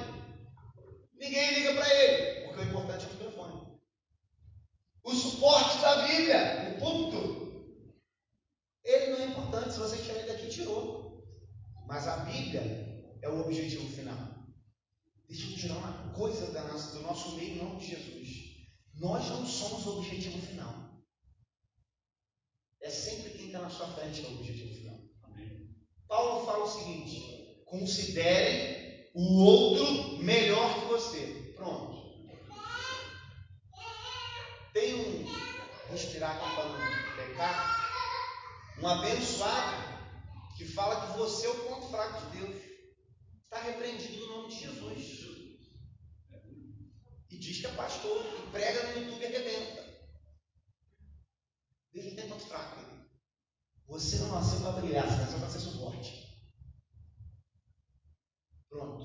Ninguém 1.14 1.54
liga 1.54 1.74
para 1.74 1.94
ele, 1.94 2.46
porque 2.48 2.60
o 2.62 2.64
importante 2.64 3.04
é 3.04 3.08
o 3.08 3.12
microfone 3.12 3.70
o 5.02 5.14
suporte 5.14 5.78
da 5.80 6.06
Bíblia, 6.06 6.76
o 6.76 6.80
púlpito. 6.80 7.90
Ele 8.84 9.12
não 9.12 9.18
é 9.18 9.24
importante, 9.26 9.72
se 9.72 9.78
você 9.78 9.96
tirar 9.98 10.26
daqui, 10.26 10.48
tirou. 10.48 11.24
Mas 11.86 12.06
a 12.06 12.18
Bíblia 12.18 12.62
é 13.22 13.28
o 13.28 13.40
objetivo 13.40 13.88
final. 13.88 14.18
Deixa 15.28 15.50
eu 15.50 15.56
tirar 15.56 15.76
uma 15.76 16.12
coisa 16.12 16.46
do 16.46 17.02
nosso 17.02 17.36
meio, 17.36 17.54
em 17.54 17.58
nome 17.58 17.80
de 17.80 17.86
Jesus. 17.86 18.28
Nós 18.94 19.28
não 19.28 19.46
somos 19.46 19.86
o 19.86 19.98
objetivo 19.98 20.38
final. 20.44 20.74
É 22.80 22.90
sempre 22.90 23.29
na 23.60 23.70
sua 23.70 23.88
frente 23.88 24.20
que 24.20 24.26
é 24.26 24.30
o 24.30 24.34
objetivo 24.34 24.74
final. 24.74 24.98
Paulo 26.08 26.46
fala 26.46 26.64
o 26.64 26.68
seguinte: 26.68 27.62
considerem 27.66 29.10
o 29.14 29.44
outro 29.44 30.18
melhor 30.18 30.80
que 30.80 30.86
você. 30.86 31.52
Pronto. 31.56 32.00
Tem 34.72 34.94
um, 34.94 35.24
respirar 35.90 36.36
aqui 36.36 36.54
para 36.54 36.68
não 36.68 37.16
pecar, 37.16 38.78
um 38.80 38.86
abençoado 38.86 39.90
que 40.56 40.64
fala 40.64 41.06
que 41.06 41.18
você 41.18 41.46
é 41.46 41.50
o 41.50 41.64
ponto 41.68 41.88
fraco 41.88 42.30
de 42.30 42.38
Deus. 42.38 42.62
Está 43.44 43.62
repreendido 43.62 44.26
no 44.26 44.36
nome 44.36 44.48
de 44.48 44.60
Jesus. 44.60 45.20
E 47.30 47.38
diz 47.38 47.60
que 47.60 47.66
é 47.66 47.70
pastor, 47.70 48.24
e 48.24 48.50
prega 48.50 48.82
no 48.82 49.00
YouTube 49.00 49.22
e 49.22 49.26
arrebenta. 49.26 49.90
Deus 51.92 52.06
não 52.06 52.16
tem 52.16 52.28
ponto 52.28 52.46
fraco. 52.46 52.89
Você 53.90 54.18
não 54.18 54.28
nasceu 54.30 54.60
para 54.60 54.80
brilhar, 54.80 55.04
você 55.04 55.16
nasceu 55.16 55.40
para 55.40 55.50
ser 55.50 55.58
suporte. 55.58 56.30
Pronto. 58.68 59.04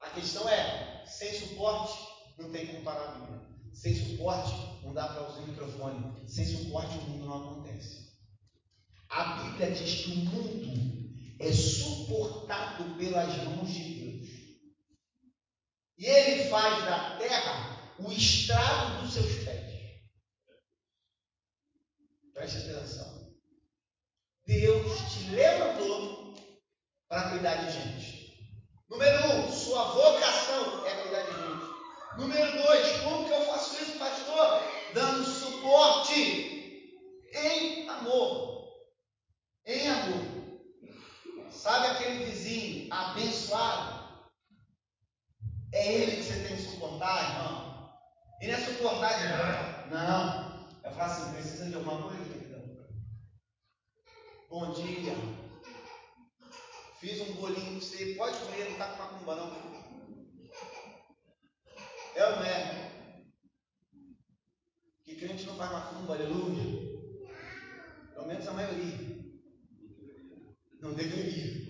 A 0.00 0.10
questão 0.10 0.46
é, 0.50 1.02
sem 1.06 1.32
suporte, 1.32 1.98
não 2.38 2.52
tem 2.52 2.66
como 2.66 2.84
parar 2.84 3.08
a 3.08 3.18
Bíblia. 3.18 3.40
Sem 3.72 3.94
suporte, 3.94 4.52
não 4.84 4.92
dá 4.92 5.08
para 5.08 5.26
usar 5.26 5.40
o 5.40 5.46
microfone. 5.46 6.28
Sem 6.28 6.44
suporte, 6.44 6.98
o 6.98 7.02
mundo 7.08 7.24
não 7.24 7.42
acontece. 7.42 8.12
A 9.08 9.42
Bíblia 9.42 9.72
diz 9.72 10.04
que 10.04 10.10
o 10.12 10.16
mundo 10.16 11.14
é 11.40 11.50
suportado 11.50 12.96
pelas 12.96 13.34
mãos 13.44 13.72
de 13.72 13.94
Deus. 13.94 14.28
E 15.96 16.06
ele 16.06 16.50
faz 16.50 16.84
da 16.84 17.16
terra 17.16 17.94
o 17.98 18.12
estrado 18.12 19.02
dos 19.02 19.14
seus 19.14 19.44
pés. 19.44 19.72
Preste 22.34 22.58
atenção. 22.58 23.24
Deus 24.60 24.98
te 25.12 25.30
levantou 25.30 26.34
para 27.08 27.30
cuidar 27.30 27.54
de 27.56 27.72
gente. 27.72 28.14
Número 28.88 29.26
um, 29.32 29.50
sua 29.50 29.84
vocação 29.84 30.86
é 30.86 30.94
cuidar 31.02 31.22
de 31.22 31.32
gente. 31.32 31.74
Número 32.18 32.62
dois, 32.62 33.00
como 33.00 33.26
que 33.26 33.32
eu 33.32 33.40
faço 33.46 33.74
isso, 33.82 33.98
pastor? 33.98 34.62
Dando 34.94 35.24
suporte 35.24 36.94
em 37.32 37.88
amor. 37.88 38.68
Em 39.66 39.88
amor. 39.88 40.24
Sabe 41.50 41.86
aquele 41.88 42.24
vizinho 42.24 42.92
abençoado? 42.92 44.04
É 45.72 45.92
ele 45.92 46.16
que 46.16 46.22
você 46.22 46.46
tem 46.46 46.56
que 46.56 46.62
suportar, 46.62 47.30
irmão. 47.30 47.90
E 48.40 48.50
é 48.50 48.56
suportar 48.58 49.18
de 49.18 49.28
nada. 49.28 49.86
Não. 49.90 50.68
Eu 50.84 50.90
falo 50.92 51.10
assim, 51.10 51.32
precisa 51.32 51.68
de 51.68 51.74
alguma 51.74 52.02
coisa? 52.02 52.43
Bom 54.48 54.72
dia. 54.72 55.14
Fiz 57.00 57.20
um 57.20 57.32
bolinho 57.34 57.72
pra 57.72 57.80
você. 57.80 58.14
Pode 58.14 58.38
comer, 58.38 58.70
não 58.70 58.78
tá 58.78 58.88
com 58.88 59.02
macumba 59.02 59.36
não. 59.36 59.74
É 62.14 62.26
ou 62.26 62.36
não 62.36 62.44
é? 62.44 63.22
Que 65.04 65.16
crente 65.16 65.44
não 65.44 65.56
faz 65.56 65.72
macumba, 65.72 66.14
aleluia. 66.14 66.84
Pelo 68.12 68.26
menos 68.26 68.46
a 68.46 68.52
maioria. 68.52 69.24
Não 70.80 70.92
deveria. 70.94 71.64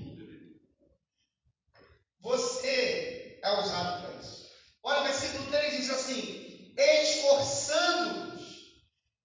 Você 2.21 3.39
é 3.43 3.61
usado 3.61 4.03
para 4.03 4.21
isso. 4.21 4.51
Olha, 4.83 5.01
o 5.01 5.05
versículo 5.05 5.47
3 5.51 5.77
diz 5.77 5.91
assim: 5.91 6.75
esforçando-nos 6.77 8.43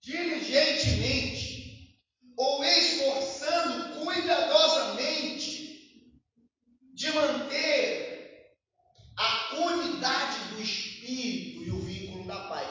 diligentemente, 0.01 1.38
ou 2.39 2.63
esforçando 2.63 4.01
cuidadosamente, 4.01 6.31
de 6.93 7.12
manter 7.12 8.55
a 9.17 9.55
unidade 9.55 10.55
do 10.55 10.62
Espírito 10.62 11.65
e 11.65 11.72
o 11.72 11.81
vínculo 11.81 12.25
da 12.25 12.48
paz. 12.48 12.69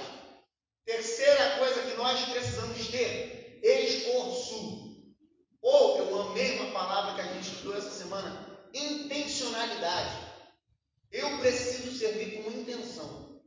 Terceira 0.87 1.59
coisa 1.59 1.83
que 1.83 1.97
nós 1.99 2.19
precisamos 2.31 2.89
ter: 2.89 3.61
esforço. 3.63 4.89
Ou, 5.61 5.99
eu 5.99 6.23
amei 6.23 6.61
uma 6.61 6.73
palavra 6.73 7.15
que 7.15 7.29
a 7.29 7.33
gente 7.35 7.49
estudou 7.49 7.77
essa 7.77 7.91
semana: 7.91 8.59
intencionalidade. 8.73 10.29
Eu 11.13 11.39
preciso 11.41 11.95
servir 11.95 12.43
com 12.43 12.51
intenção. 12.51 13.43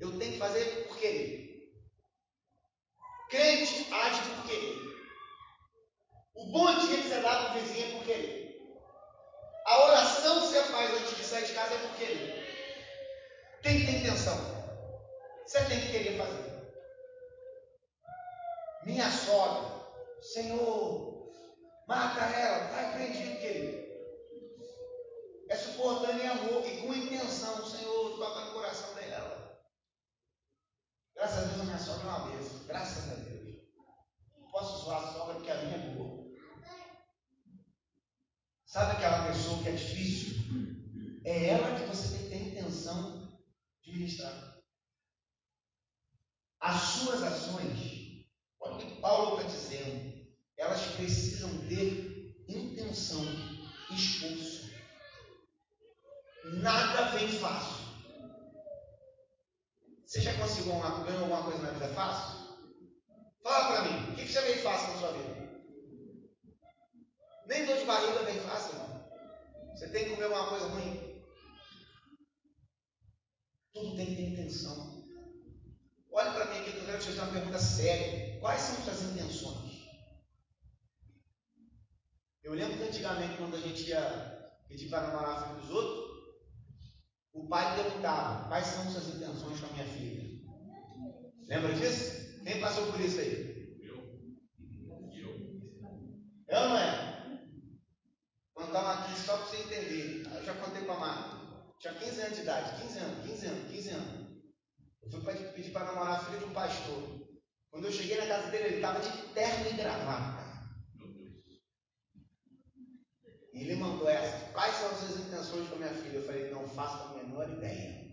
Eu 0.00 0.16
tenho 0.16 0.34
que 0.34 0.38
fazer 0.38 0.86
por 0.86 0.98
querer. 0.98 1.48
Crente 3.28 3.92
age 3.92 4.22
por 4.30 4.46
querer. 4.46 4.78
Que 6.58 7.02
você 7.02 7.20
dá 7.20 7.36
para 7.36 7.50
o 7.50 7.60
vizinho 7.60 7.86
é 7.86 7.98
por 7.98 8.04
querer. 8.04 8.48
A 9.64 9.84
oração 9.84 10.40
que 10.40 10.46
você 10.46 10.62
faz 10.64 10.90
antes 10.94 11.16
de 11.16 11.24
sair 11.24 11.46
de 11.46 11.52
casa 11.52 11.74
é 11.74 11.78
por 11.78 11.96
querer. 11.96 13.58
Tem 13.62 13.80
que 13.80 13.86
ter 13.86 13.98
intenção. 13.98 14.38
Você 15.44 15.64
tem 15.64 15.80
que 15.80 15.92
querer 15.92 16.18
fazer. 16.18 16.48
Minha 18.84 19.10
sogra, 19.10 19.68
Senhor, 20.22 21.30
mata 21.86 22.24
ela, 22.24 22.66
vai 22.68 22.92
preendido, 22.92 23.40
querido 23.40 23.88
é 25.48 25.56
suportando 25.56 26.20
em 26.20 26.28
amor 26.28 26.66
e 26.66 26.82
com 26.82 26.94
intenção. 26.94 27.64
Senhor, 27.64 28.18
toca 28.18 28.44
no 28.44 28.52
coração 28.52 28.94
dela. 28.94 29.58
Graças 31.14 31.38
a 31.38 31.46
Deus 31.46 31.60
a 31.60 31.64
minha 31.64 31.78
sogra 31.78 32.02
é 32.02 32.06
uma 32.06 32.28
bênção. 32.28 32.66
Graças 32.66 33.12
a 33.12 33.14
Deus. 33.14 33.58
Posso 34.52 34.84
zoar 34.84 35.04
a 35.04 35.12
sogra 35.12 35.34
porque 35.34 35.50
a 35.50 35.56
minha 35.56 35.76
é 35.76 35.94
boa. 35.94 36.28
Sabe 38.68 38.92
aquela 38.92 39.26
pessoa 39.26 39.62
que 39.62 39.70
é 39.70 39.72
difícil? 39.72 40.44
É 41.24 41.48
ela 41.48 41.74
que 41.74 41.86
você 41.86 42.08
tem 42.10 42.24
que 42.24 42.28
ter 42.28 42.48
intenção 42.48 43.34
de 43.82 43.92
ministrar. 43.92 44.58
As 46.60 46.78
suas 46.78 47.22
ações, 47.22 48.26
olha 48.60 48.74
o 48.74 48.78
que 48.78 49.00
Paulo 49.00 49.40
está 49.40 49.48
dizendo, 49.48 50.28
elas 50.58 50.82
precisam 50.96 51.66
ter 51.66 52.44
intenção, 52.46 53.24
esforço. 53.90 54.70
Nada 56.44 57.16
vem 57.16 57.26
fácil. 57.26 57.88
Você 60.04 60.20
já 60.20 60.36
conseguiu 60.36 60.74
uma, 60.74 61.04
ganhou 61.04 61.22
alguma 61.22 61.42
coisa 61.42 61.62
na 61.62 61.70
vida 61.70 61.88
fácil? 61.94 62.58
Fala 63.42 63.68
para 63.68 63.90
mim, 63.90 64.12
o 64.12 64.14
que, 64.14 64.24
que 64.24 64.32
já 64.32 64.42
veio 64.42 64.62
fácil 64.62 64.92
na 64.92 64.98
sua 64.98 65.12
vida? 65.12 65.47
Nem 67.48 67.64
dor 67.64 67.78
de 67.78 67.86
barriga 67.86 68.24
vem 68.24 68.40
fácil, 68.40 68.74
irmão. 68.74 69.08
Você 69.74 69.88
tem 69.88 70.04
que 70.04 70.10
comer 70.10 70.24
alguma 70.24 70.48
coisa 70.50 70.66
ruim. 70.66 71.22
Tudo 73.72 73.96
tem 73.96 74.06
que 74.06 74.16
ter 74.16 74.28
intenção. 74.32 75.02
Olha 76.12 76.32
para 76.32 76.44
mim 76.46 76.58
aqui 76.58 76.72
que 76.72 76.78
eu 76.78 76.84
quero 76.84 76.98
te 76.98 77.06
fazer 77.06 77.20
uma 77.20 77.32
pergunta 77.32 77.58
séria. 77.58 78.38
Quais 78.40 78.60
são 78.60 78.84
suas 78.84 79.02
intenções? 79.02 79.88
Eu 82.42 82.52
lembro 82.52 82.76
que 82.76 82.82
antigamente, 82.82 83.38
quando 83.38 83.56
a 83.56 83.60
gente 83.60 83.88
ia 83.88 84.52
pedir 84.68 84.90
para 84.90 85.06
namorar 85.06 85.30
a 85.30 85.42
filha 85.42 85.60
dos 85.60 85.70
outros, 85.70 86.08
o 87.32 87.48
pai 87.48 87.82
perguntava: 87.82 88.48
Quais 88.48 88.66
são 88.66 88.90
suas 88.90 89.08
intenções 89.14 89.60
com 89.60 89.66
a 89.66 89.72
minha 89.72 89.86
filha? 89.86 90.38
Lembra 91.46 91.72
disso? 91.74 92.42
Quem 92.44 92.60
passou 92.60 92.92
por 92.92 93.00
isso 93.00 93.20
aí? 93.20 93.78
Eu. 93.80 93.96
Eu. 95.14 95.30
Eu 96.48 96.68
não 96.68 96.76
é? 96.76 96.97
Aqui 98.88 99.20
só 99.20 99.36
para 99.36 99.46
você 99.46 99.56
entender. 99.58 100.26
Eu 100.34 100.44
já 100.44 100.54
contei 100.54 100.82
para 100.84 100.94
a 100.94 100.98
Marta. 100.98 101.36
Tinha 101.78 101.92
15 101.92 102.20
anos 102.22 102.36
de 102.36 102.42
idade. 102.42 102.82
15 102.82 102.98
anos, 102.98 103.26
15 103.26 103.46
anos, 103.46 103.70
15 103.70 103.88
anos. 103.90 104.28
Eu 105.02 105.10
fui 105.10 105.34
pedir 105.34 105.72
para 105.72 105.84
namorar 105.84 106.16
a 106.16 106.24
filha 106.24 106.38
de 106.38 106.44
um 106.46 106.52
pastor. 106.54 107.28
Quando 107.70 107.84
eu 107.84 107.92
cheguei 107.92 108.16
na 108.16 108.26
casa 108.26 108.50
dele, 108.50 108.64
ele 108.64 108.76
estava 108.76 109.00
de 109.00 109.10
terno 109.34 109.66
e 109.68 109.72
gravata. 109.74 110.48
E 113.52 113.60
ele 113.60 113.76
mandou 113.76 114.08
essa. 114.08 114.52
Quais 114.52 114.74
são 114.76 114.90
as 114.90 114.98
suas 114.98 115.20
intenções 115.20 115.68
com 115.68 115.74
a 115.74 115.78
minha 115.78 115.94
filha? 115.94 116.16
Eu 116.16 116.26
falei, 116.26 116.50
não 116.50 116.66
faço 116.68 117.08
a 117.08 117.14
menor 117.22 117.50
ideia. 117.50 118.08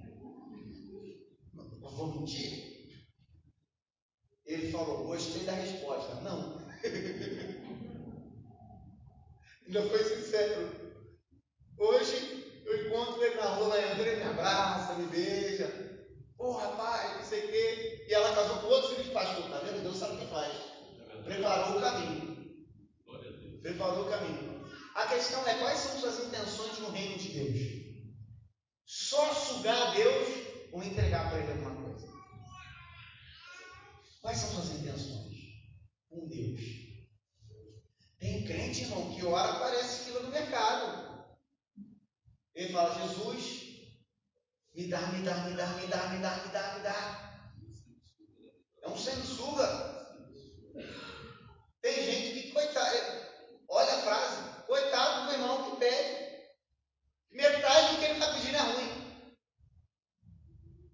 Eu 1.56 1.90
vou 1.90 2.20
mentir? 2.20 3.00
Ele 4.46 4.72
falou, 4.72 5.06
gostei 5.06 5.44
da 5.44 5.54
resposta. 5.54 6.16
Não. 6.16 6.58
Ainda 9.66 9.82
foi 9.90 10.04
sincero. 10.04 10.70
Hoje 11.78 12.62
eu 12.66 12.86
encontro 12.86 13.24
ele 13.24 13.36
na 13.36 13.46
rua, 13.46 13.78
ele 13.78 14.16
me 14.18 14.24
abraça, 14.24 14.94
me 14.94 15.08
beija. 15.08 15.68
Ô 16.38 16.50
oh, 16.50 16.52
rapaz, 16.52 17.18
não 17.18 17.24
sei 17.24 17.46
o 17.46 17.50
quê. 17.50 18.06
E 18.08 18.14
ela 18.14 18.36
casou 18.36 18.60
com 18.60 18.68
outro 18.68 18.92
filho 18.92 19.04
de 19.06 19.12
pastor, 19.12 19.50
tá 19.50 19.60
vendo? 19.60 19.82
Deus 19.82 19.98
sabe 19.98 20.16
o 20.16 20.20
que 20.20 20.28
faz. 20.28 20.54
Preparou 21.24 21.78
o 21.78 21.82
caminho. 21.82 22.36
Preparou 23.62 24.06
o 24.06 24.10
caminho. 24.10 24.66
A 24.94 25.08
questão 25.08 25.46
é 25.48 25.56
quais 25.56 25.80
são 25.80 26.00
suas 26.00 26.28
intenções 26.28 26.78
no 26.80 26.92
reino 26.92 27.18
de 27.18 27.30
Deus? 27.30 27.86
Só 28.86 29.34
sugar 29.34 29.96
Deus 29.96 30.28
ou 30.72 30.84
entregar 30.84 31.30
para 31.30 31.40
Ele 31.40 31.52
alguma 31.52 31.84
coisa? 31.84 32.08
Quais 34.22 34.38
são 34.38 34.50
suas 34.52 34.80
intenções 34.80 35.36
com 36.10 36.28
Deus? 36.28 36.85
Tem 38.26 38.44
crente, 38.44 38.82
irmão, 38.82 39.14
que 39.14 39.26
ora 39.26 39.60
parece 39.60 40.06
fila 40.06 40.22
do 40.22 40.32
mercado. 40.32 41.28
Ele 42.56 42.74
fala, 42.74 43.08
Jesus, 43.08 43.62
me 44.74 44.88
dá, 44.88 45.02
me 45.08 45.24
dá, 45.24 45.36
me 45.36 45.56
dá, 45.56 45.68
me 45.68 45.88
dá, 45.88 46.08
me 46.08 46.18
dá, 46.20 46.36
me 46.38 46.52
dá, 46.52 46.74
me 46.74 46.84
dá. 46.84 47.40
É 48.82 48.90
um 48.90 48.98
sanguessuga. 48.98 49.68
Tem 51.82 52.04
gente 52.04 52.42
que, 52.42 52.52
coitado, 52.52 52.98
olha 53.70 53.94
a 53.94 54.02
frase, 54.02 54.56
Coitado 54.66 55.28
do 55.28 55.34
irmão 55.34 55.72
que 55.72 55.78
pede. 55.78 56.26
Metade 57.32 57.94
do 57.94 58.00
que 58.00 58.06
ele 58.06 58.14
está 58.14 58.34
pedindo 58.34 58.56
é 58.56 58.62
ruim. 58.62 59.26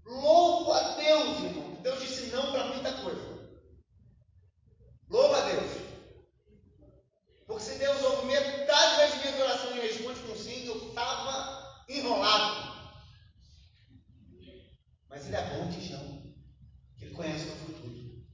Louvo 0.06 0.74
a 0.74 0.96
Deus, 0.96 1.44
irmão. 1.44 1.82
Deus 1.82 2.02
disse 2.02 2.32
não 2.32 2.52
para 2.52 2.66
muita 2.66 2.92
coisa. 3.02 3.50
Louva 5.10 5.38
a 5.38 5.50
Deus. 5.50 5.72
Porque 7.48 7.64
se 7.64 7.78
Deus 7.78 8.02
ouve 8.04 8.28
metade 8.28 8.98
das 8.98 9.16
minhas 9.22 9.40
orações 9.40 9.76
e 9.76 9.88
responde 9.88 10.20
com 10.22 10.36
sim, 10.36 10.66
eu 10.66 10.90
estava 10.90 11.86
enrolado. 11.88 12.72
Mas 15.10 15.28
Ele 15.28 15.36
é 15.36 15.44
bom, 15.50 15.70
diz 15.70 15.92
não. 15.92 16.34
Ele 17.00 17.14
conhece 17.14 17.48
o 17.48 17.56
futuro. 17.56 18.26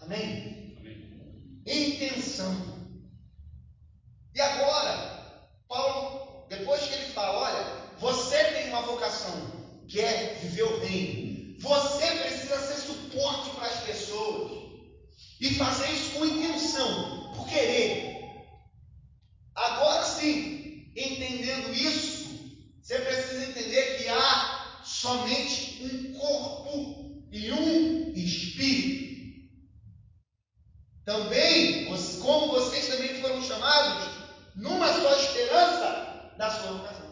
Amém? 0.00 0.76
Amém. 0.78 1.62
Intenção. 1.66 2.80
E 4.34 4.40
agora, 4.40 5.42
Paulo, 5.68 6.46
depois 6.48 6.82
que 6.82 6.94
ele 6.94 7.12
fala, 7.12 7.38
olha, 7.38 7.64
você 7.98 8.42
tem 8.44 8.68
uma 8.68 8.82
vocação, 8.82 9.82
que 9.88 10.00
é 10.00 10.34
viver 10.40 10.62
o 10.62 10.80
reino. 10.80 11.60
Você 11.60 12.06
precisa 12.06 12.58
ser 12.60 12.80
suporte 12.80 13.50
para 13.50 13.66
as 13.66 13.80
pessoas. 13.80 14.70
E 15.40 15.54
fazer 15.54 15.90
isso 15.90 16.12
com 16.12 16.24
intenção, 16.24 17.32
por 17.34 17.48
querer. 17.48 18.20
Agora 19.54 20.04
sim, 20.04 20.90
entendendo 20.96 21.74
isso, 21.74 22.30
você 22.80 22.98
precisa 23.00 23.46
entender 23.46 23.98
que 23.98 24.08
há 24.08 24.82
somente 24.84 25.84
um 25.84 26.18
corpo 26.18 27.26
e 27.32 27.50
um 27.52 28.12
espírito. 28.14 29.10
Também, 31.04 31.86
como 32.22 32.52
vocês 32.52 32.86
também 32.86 33.20
foram 33.20 33.42
chamados 33.42 34.20
numa 34.60 34.92
só 34.92 35.16
esperança 35.16 36.34
da 36.36 36.50
sua 36.50 36.72
vocação. 36.72 37.10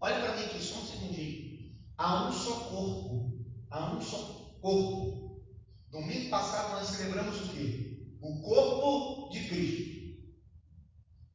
Olha 0.00 0.20
para 0.20 0.36
mim 0.36 0.44
aqui, 0.44 0.62
só 0.62 0.78
um 0.78 0.86
segundinho. 0.86 1.72
Há 1.96 2.28
um 2.28 2.32
só 2.32 2.52
corpo. 2.70 3.44
Há 3.70 3.92
um 3.92 4.00
só 4.00 4.18
corpo. 4.60 5.42
Domingo 5.90 6.30
passado 6.30 6.72
nós 6.72 6.88
celebramos 6.88 7.40
o 7.40 7.48
quê? 7.48 8.16
O 8.20 8.40
corpo 8.42 9.30
de 9.30 9.48
Cristo. 9.48 9.98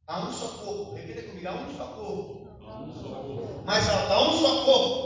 Há 0.06 0.24
um 4.34 4.64
só 4.64 5.03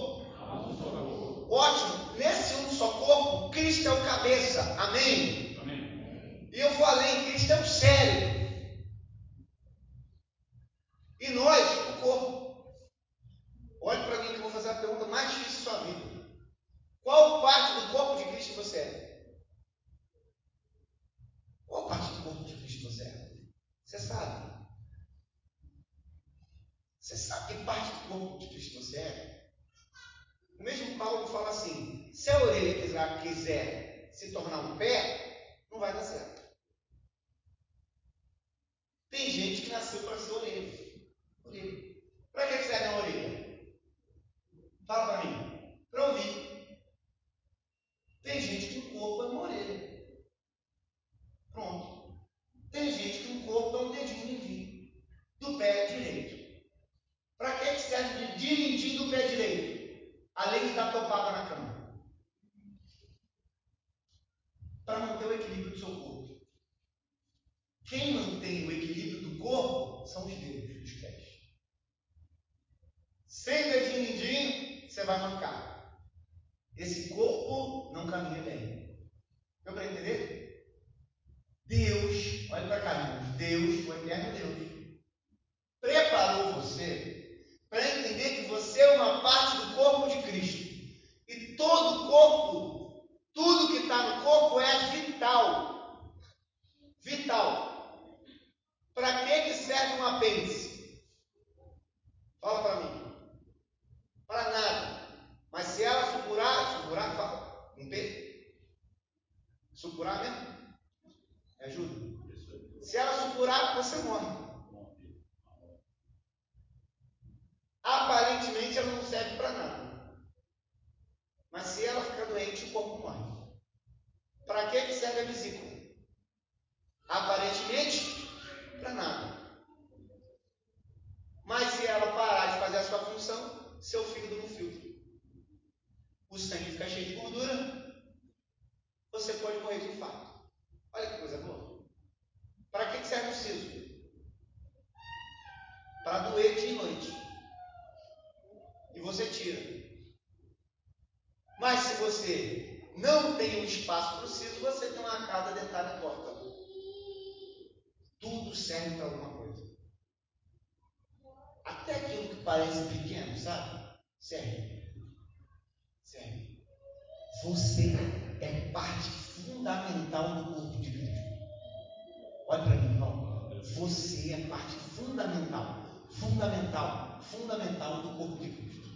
parte 174.49 174.75
fundamental. 174.97 175.77
Fundamental. 176.11 177.21
Fundamental 177.31 178.03
do 178.03 178.17
corpo 178.17 178.37
de 178.37 178.51
Cristo. 178.51 178.89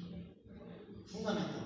Fundamental. 1.10 1.62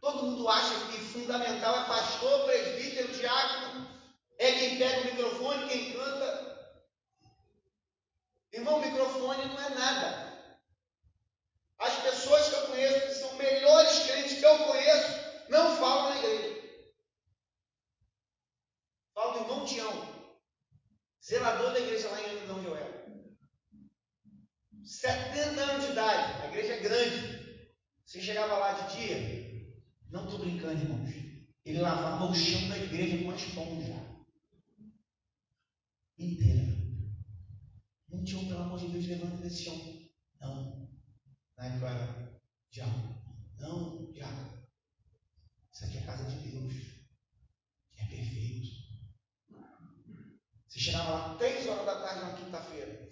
Todo 0.00 0.24
mundo 0.24 0.48
acha 0.48 0.74
que 0.86 0.98
fundamental 0.98 1.80
é 1.80 1.84
pastor, 1.84 2.44
presbítero, 2.44 3.12
diácono, 3.12 3.86
é 4.38 4.52
quem 4.52 4.78
pega 4.78 5.00
o 5.00 5.04
microfone, 5.04 5.68
quem 5.68 5.92
canta, 5.92 6.52
Irmão, 8.52 8.80
microfone 8.80 9.46
não 9.46 9.60
é 9.62 9.70
nada. 9.70 10.32
As 11.78 11.94
pessoas 12.02 12.48
que 12.48 12.54
eu 12.54 12.66
conheço, 12.66 13.06
que 13.06 13.14
são 13.14 13.34
melhores 13.36 13.98
crentes 14.00 14.38
que 14.38 14.44
eu 14.44 14.58
conheço, 14.66 15.48
não 15.48 15.76
falam 15.78 16.10
na 16.10 16.18
igreja. 16.18 16.62
Falo 19.14 19.32
do 19.32 19.38
irmão 19.40 19.64
Tião, 19.64 20.11
zelador 21.32 21.72
da 21.72 21.80
igreja 21.80 22.10
lá 22.10 22.20
em 22.20 22.40
Andão 22.40 22.62
Joel. 22.62 22.92
70 24.84 25.60
anos 25.62 25.86
de 25.86 25.92
idade, 25.92 26.42
a 26.42 26.48
igreja 26.48 26.74
é 26.74 26.80
grande. 26.80 27.42
Você 28.04 28.20
chegava 28.20 28.58
lá 28.58 28.72
de 28.72 28.96
dia, 28.96 29.72
não 30.10 30.24
estou 30.24 30.40
brincando, 30.40 30.82
irmãos. 30.82 31.10
Ele 31.64 31.80
lavava 31.80 32.30
o 32.30 32.34
chão 32.34 32.68
da 32.68 32.76
igreja 32.76 33.16
com 33.18 33.24
uma 33.24 33.36
esponja 33.36 33.94
inteira. 36.18 36.62
Um 38.10 38.22
tio, 38.24 38.46
pelo 38.46 38.60
amor 38.60 38.78
de 38.78 38.88
Deus, 38.88 39.06
levanta 39.06 39.38
desse 39.38 39.64
chão. 39.64 40.10
Não. 40.38 40.86
Na 41.56 41.66
época 41.66 41.88
era 41.88 42.42
diabo. 42.70 43.22
Não, 43.58 44.12
diabo. 44.12 44.68
Isso 45.72 45.84
aqui 45.84 45.96
é 45.96 46.00
a 46.00 46.06
casa 46.06 46.24
de 46.28 46.50
Deus. 46.50 46.74
É 47.96 48.04
perfeito. 48.04 48.71
Chegava 50.82 51.12
lá 51.12 51.34
três 51.36 51.64
horas 51.68 51.86
da 51.86 52.00
tarde 52.00 52.24
na 52.24 52.34
quinta-feira. 52.34 53.08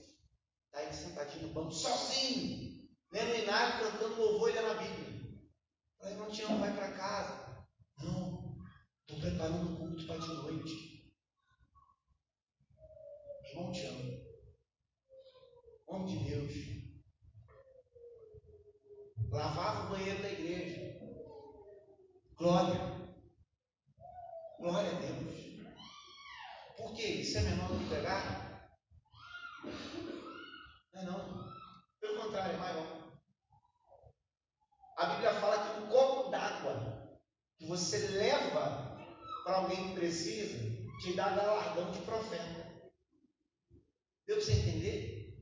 Está 0.66 0.82
ele 0.82 0.92
sentadinho 0.92 1.46
no 1.46 1.54
banco, 1.54 1.70
sozinho. 1.70 2.90
Lendo 3.12 3.36
Inário, 3.36 3.92
cantando 3.92 4.20
louvor 4.20 4.50
e 4.50 4.54
lendo 4.54 4.78
Bíblia. 4.80 5.40
Falei, 5.96 6.16
não 6.16 6.28
te 6.28 6.42
amo, 6.42 6.58
vai 6.58 6.74
para 6.74 6.90
casa. 6.90 7.64
Não. 8.02 8.58
Estou 9.06 9.20
preparando 9.20 9.72
o 9.72 9.76
culto 9.76 10.04
para 10.04 10.18
de 10.18 10.34
noite. 10.34 11.14
Irmão, 13.44 13.70
amo. 13.70 14.20
Homem 15.86 16.18
de 16.18 16.28
Deus. 16.28 16.52
Lavava 19.30 19.86
o 19.86 19.90
banheiro 19.90 20.22
da 20.22 20.32
igreja. 20.32 20.98
Glória. 22.36 22.80
Glória 24.58 24.90
a 24.90 25.00
Deus. 25.00 25.09
Quê? 27.00 27.06
Isso 27.22 27.38
é 27.38 27.40
menor 27.40 27.68
do 27.68 27.78
que 27.78 27.94
pegar? 27.94 28.70
Não 30.92 31.00
é 31.00 31.04
não. 31.06 31.50
Pelo 31.98 32.22
contrário, 32.22 32.52
é 32.52 32.58
maior. 32.58 33.18
A 34.98 35.06
Bíblia 35.06 35.32
fala 35.40 35.64
que 35.64 35.80
um 35.80 35.86
copo 35.86 36.28
d'água 36.28 37.18
que 37.56 37.66
você 37.66 37.96
leva 38.08 38.98
para 39.44 39.56
alguém 39.56 39.88
que 39.88 39.94
precisa 39.94 40.58
te 41.00 41.14
dá 41.14 41.30
galardão 41.30 41.90
de 41.90 42.00
profeta. 42.00 42.92
Deu 44.26 44.36
para 44.36 44.44
você 44.44 44.52
entender? 44.52 45.34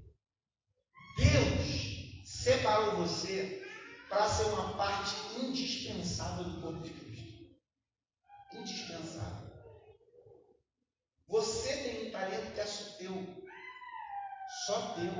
Deus 1.17 2.25
separou 2.25 2.99
você 2.99 3.67
para 4.09 4.29
ser 4.29 4.45
uma 4.45 4.77
parte 4.77 5.17
indispensável 5.41 6.45
do 6.45 6.61
corpo 6.61 6.83
de 6.83 6.91
Cristo. 6.91 7.57
Indispensável. 8.55 8.88
Você 11.29 11.77
tem 11.77 12.09
um 12.09 12.11
talento 12.11 12.53
que 12.53 12.61
é 12.61 12.67
só 12.67 12.97
teu. 12.97 13.15
Só 14.67 14.95
teu. 14.95 15.13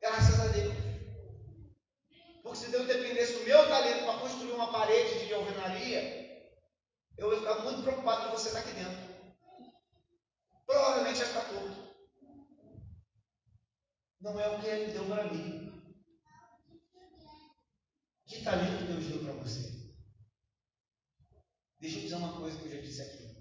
Graças 0.00 0.40
a 0.40 0.48
Deus. 0.48 0.74
Porque 2.42 2.58
se 2.58 2.70
Deus 2.70 2.86
dependesse 2.86 3.34
do 3.34 3.44
meu 3.44 3.66
talento 3.68 4.04
para 4.04 4.18
construir 4.18 4.52
uma 4.52 4.70
parede 4.70 5.26
de 5.26 5.32
alvenaria, 5.32 6.52
eu 7.16 7.32
ia 7.32 7.38
ficar 7.38 7.60
muito 7.60 7.82
preocupado 7.82 8.26
com 8.26 8.36
você 8.36 8.48
estar 8.48 8.60
aqui 8.60 8.72
dentro. 8.72 9.14
Provavelmente 10.66 11.20
ia 11.20 11.26
ficar 11.26 11.48
torto 11.48 11.84
não 14.24 14.40
é 14.40 14.48
o 14.48 14.58
que 14.58 14.66
Ele 14.66 14.90
deu 14.90 15.04
para 15.04 15.30
mim. 15.30 15.70
Que 18.26 18.42
talento 18.42 18.86
Deus 18.86 19.04
deu 19.04 19.22
para 19.22 19.34
você? 19.34 19.92
Deixa 21.78 21.98
eu 21.98 22.02
dizer 22.04 22.14
uma 22.14 22.40
coisa 22.40 22.58
que 22.58 22.64
eu 22.64 22.70
já 22.70 22.80
disse 22.80 23.02
aqui. 23.02 23.33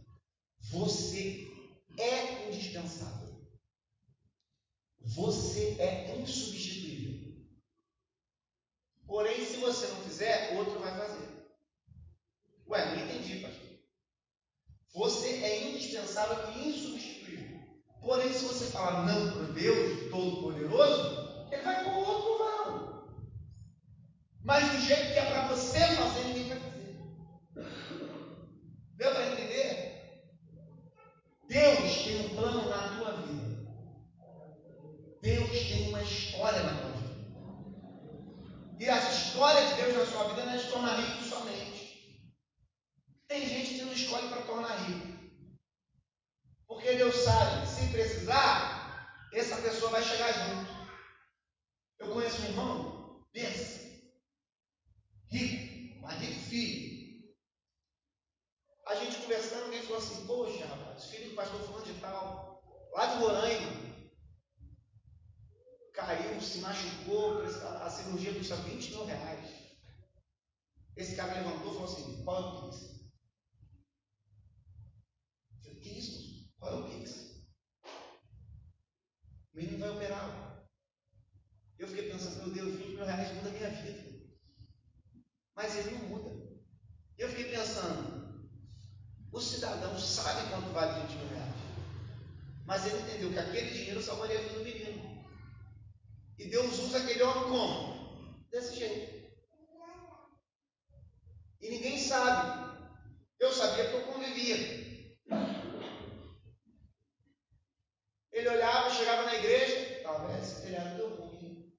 Você 0.72 1.48
é 1.98 2.48
indispensável. 2.48 3.24
Você 5.00 5.76
é 5.80 6.16
insubstituível. 6.18 7.36
Porém, 9.06 9.46
se 9.46 9.58
você 9.58 9.88
não 9.88 10.02
fizer, 10.04 10.58
outro 10.58 10.80
vai 10.80 10.98
fazer. 10.98 11.34
Ué, 12.68 12.96
não 12.96 13.06
entendi, 13.06 13.42
pastor. 13.42 13.70
Você 14.94 15.28
é 15.44 15.70
indispensável 15.70 16.54
e 16.54 16.70
insubstituível. 16.70 17.60
Porém, 18.02 18.32
se 18.32 18.46
você 18.46 18.66
falar 18.72 19.06
não 19.06 19.34
para 19.34 19.54
Deus 19.54 20.10
Todo-Poderoso, 20.10 21.50
ele 21.52 21.62
vai 21.62 21.84
pôr 21.84 22.08
outro 22.08 22.38
varão. 22.40 22.74
Mas 24.44 24.72
do 24.72 24.80
jeito 24.80 25.14
que 25.14 25.20
é 25.20 25.26
para 25.26 25.48
você 25.48 25.80
fazer, 25.80 26.24
ninguém 26.26 26.50
vai 26.50 26.60
fazer. 26.60 26.74
Deu 28.96 29.12
para 29.12 29.32
entender? 29.32 29.94
Deus 31.48 32.04
tem 32.04 32.26
um 32.26 32.36
plano 32.36 32.70
na 32.70 32.98
tua 32.98 33.22
vida. 33.22 33.44
Deus 35.22 35.50
tem 35.50 35.90
uma 35.90 36.04
história 36.04 36.64
na 36.64 36.82
tua 36.82 36.92
vida. 36.92 37.04
E 38.80 38.90
a 38.90 38.98
história 38.98 39.66
de 39.68 39.82
Deus 39.82 39.96
na 39.96 40.06
sua 40.06 40.28
vida 40.30 40.46
não 40.46 40.54
é 40.54 40.58
de 40.58 40.70
tornar 40.70 41.00
rico 41.00 41.24
somente. 41.24 42.34
Tem 43.28 43.48
gente 43.48 43.76
que 43.76 43.82
não 43.84 43.94
escolhe 43.94 44.28
para 44.28 44.42
tornar 44.42 44.76
rico. 44.84 45.08
Porque 46.68 46.96
Deus 46.96 47.16
sabe, 47.16 47.66
se 47.68 47.88
precisar, 47.94 49.30
essa 49.32 49.62
pessoa 49.62 49.92
vai 49.92 50.04
chegar 50.04 50.34
junto. 50.34 50.72
Eu 52.00 52.12
conheço 52.12 52.42
um 52.42 52.46
irmão, 52.46 53.26
pensa, 53.32 53.80
rico, 55.30 56.02
mas 56.02 56.20
rico 56.20 56.40
filho. 56.42 56.94
A 58.86 58.96
gente 58.96 59.22
conversando, 59.22 59.64
alguém 59.64 59.82
falou 59.84 59.98
assim, 60.00 60.28
poxa, 60.28 60.66
rapaz, 60.66 61.06
filho 61.06 61.30
do 61.30 61.36
pastor 61.36 61.62
falando 61.62 61.86
de 61.86 62.00
tal, 62.02 62.62
lá 62.94 63.06
de 63.06 63.20
Roraima, 63.20 63.84
caiu, 65.94 66.42
se 66.42 66.58
machucou, 66.58 67.44
a 67.44 67.90
cirurgia 67.90 68.34
custa 68.34 68.56
20 68.58 68.90
mil 68.90 69.06
reais. 69.06 69.50
Esse 70.98 71.16
cara 71.16 71.34
levantou 71.34 71.72
e 71.72 71.76
falou 71.76 71.86
assim, 71.86 72.24
qual 72.24 72.36
é 72.36 72.46
o 72.46 72.72
Pix? 72.72 72.82
Eu 75.50 75.62
falei, 75.64 75.80
que 75.80 75.90
isso? 75.90 76.52
Qual 76.60 76.74
é 76.74 76.80
o 76.80 76.90
Pix? 76.90 77.12
O 79.54 79.58
menino 79.58 79.80
vai 79.80 79.90
operar. 79.90 80.68
Eu 81.78 81.88
fiquei 81.88 82.12
pensando, 82.12 82.44
meu 82.44 82.54
Deus, 82.54 82.76
20 82.76 82.88
mil 82.96 83.06
reais 83.06 83.36
muda 83.36 83.50
a 83.50 83.52
minha 83.52 83.70
vida. 83.70 84.14
Mas 85.56 85.76
ele 85.78 85.92
não 85.92 86.10
muda. 86.10 86.30
Eu 87.18 87.30
fiquei 87.30 87.52
pensando, 87.52 88.50
o 89.32 89.40
cidadão 89.40 89.98
sabe 90.00 90.50
quanto 90.50 90.72
vale 90.74 91.08
20 91.08 91.18
mil 91.18 91.28
reais. 91.30 91.56
Mas 92.66 92.86
ele 92.86 93.02
entendeu 93.02 93.32
que 93.32 93.40
aquele 93.40 93.72
dinheiro 93.72 94.02
salvaria 94.02 94.40
a 94.40 94.42
vida 94.42 94.60
do 94.60 94.64
menino. 94.64 95.14
E 96.38 96.50
Deus 96.50 96.80
usa 96.80 96.98
aquele 96.98 97.22
homem 97.22 97.44
como? 97.44 98.50
Desse 98.50 98.76
jeito. 98.76 99.34
E 101.62 101.70
ninguém 101.70 101.98
sabe. 101.98 102.78
Eu 103.40 103.52
sabia 103.52 103.90
porque 103.90 103.98
eu 103.98 104.14
convivia. 104.14 104.58
Ele 108.32 108.50
olhava, 108.64 108.90
chegava 108.90 109.24
na 109.24 109.36
igreja, 109.36 110.00
talvez 110.04 110.42
esse 110.42 110.62
telhado 110.62 110.96
deu 110.96 111.10
ruim. 111.16 111.70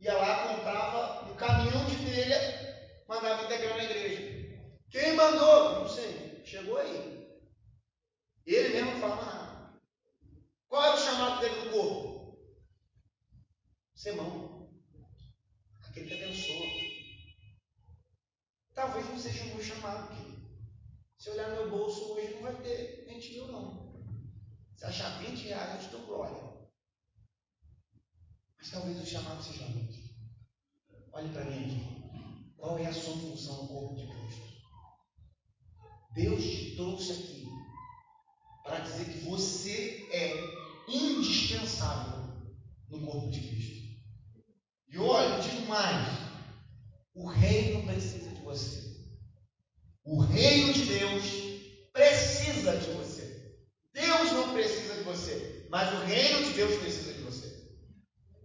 Ia 0.00 0.14
lá, 0.16 0.48
comprava 0.48 1.30
um 1.30 1.34
caminhão 1.34 1.84
de 1.86 1.96
telha, 2.04 3.02
mandava 3.08 3.44
integrar 3.44 3.76
na 3.76 3.84
igreja. 3.84 4.60
Quem 4.90 5.16
mandou? 5.16 5.80
Não 5.80 5.88
sei. 5.88 6.40
Chegou 6.44 6.78
aí. 6.78 7.28
Ele 8.46 8.68
mesmo 8.70 8.92
não 8.92 9.00
falava 9.00 9.24
nada. 9.24 9.80
Qual 10.68 10.84
era 10.84 10.94
o 10.94 10.98
chamado 10.98 11.40
dele 11.40 11.64
no 11.64 11.70
corpo? 11.72 12.10
sermão. 13.94 14.70
Aquele 15.82 16.06
que 16.06 16.14
abençoa. 16.14 16.66
Talvez 18.72 19.06
não 19.08 19.18
seja 19.18 19.44
o 19.44 19.48
meu 19.48 19.62
chamado. 19.62 20.16
Se 21.18 21.28
olhar 21.30 21.50
no 21.50 21.56
meu 21.56 21.70
bolso 21.70 22.14
hoje, 22.14 22.34
não 22.34 22.42
vai 22.42 22.54
ter 22.62 23.04
20 23.06 23.32
mil, 23.32 23.48
não. 23.48 23.89
Se 24.80 24.86
achar 24.86 25.18
20 25.18 25.48
reais, 25.48 25.74
eu 25.74 25.90
te 25.90 25.94
dou 25.94 26.06
glória. 26.06 26.42
Mas 28.56 28.70
talvez 28.70 28.98
o 28.98 29.04
chamado 29.04 29.42
seja 29.42 29.66
outro. 29.66 30.00
Olhe 31.12 31.28
para 31.34 31.44
mim 31.44 31.66
aqui. 31.66 32.54
Qual 32.56 32.78
é 32.78 32.86
a 32.86 32.92
sua 32.94 33.12
função 33.12 33.64
no 33.64 33.68
corpo 33.68 33.96
de 33.96 34.06
Cristo? 34.06 34.46
Deus 36.14 36.42
te 36.42 36.76
trouxe 36.76 37.12
aqui 37.12 37.46
para 38.64 38.78
dizer 38.78 39.04
que 39.04 39.18
você 39.28 40.08
é 40.12 40.32
indispensável 40.88 42.54
no 42.88 43.04
corpo 43.04 43.28
de 43.28 43.38
Cristo. 43.38 43.82
E 44.88 44.96
olha, 44.96 45.40
digo 45.40 45.66
mais: 45.66 46.08
o 47.14 47.26
reino 47.26 47.84
precisa 47.84 48.30
de 48.30 48.40
você. 48.40 48.98
O 50.04 50.22
reino 50.22 50.72
de 50.72 50.86
Deus 50.86 51.24
precisa 51.92 52.78
de 52.78 52.88
você. 52.92 53.40
Deus 53.92 54.32
não 54.32 54.52
precisa 54.52 54.94
de 54.94 55.02
você, 55.02 55.59
mas 55.70 55.92
o 55.94 56.04
reino 56.04 56.44
de 56.46 56.52
Deus 56.54 56.80
precisa 56.80 57.12
de 57.14 57.22
você. 57.22 57.48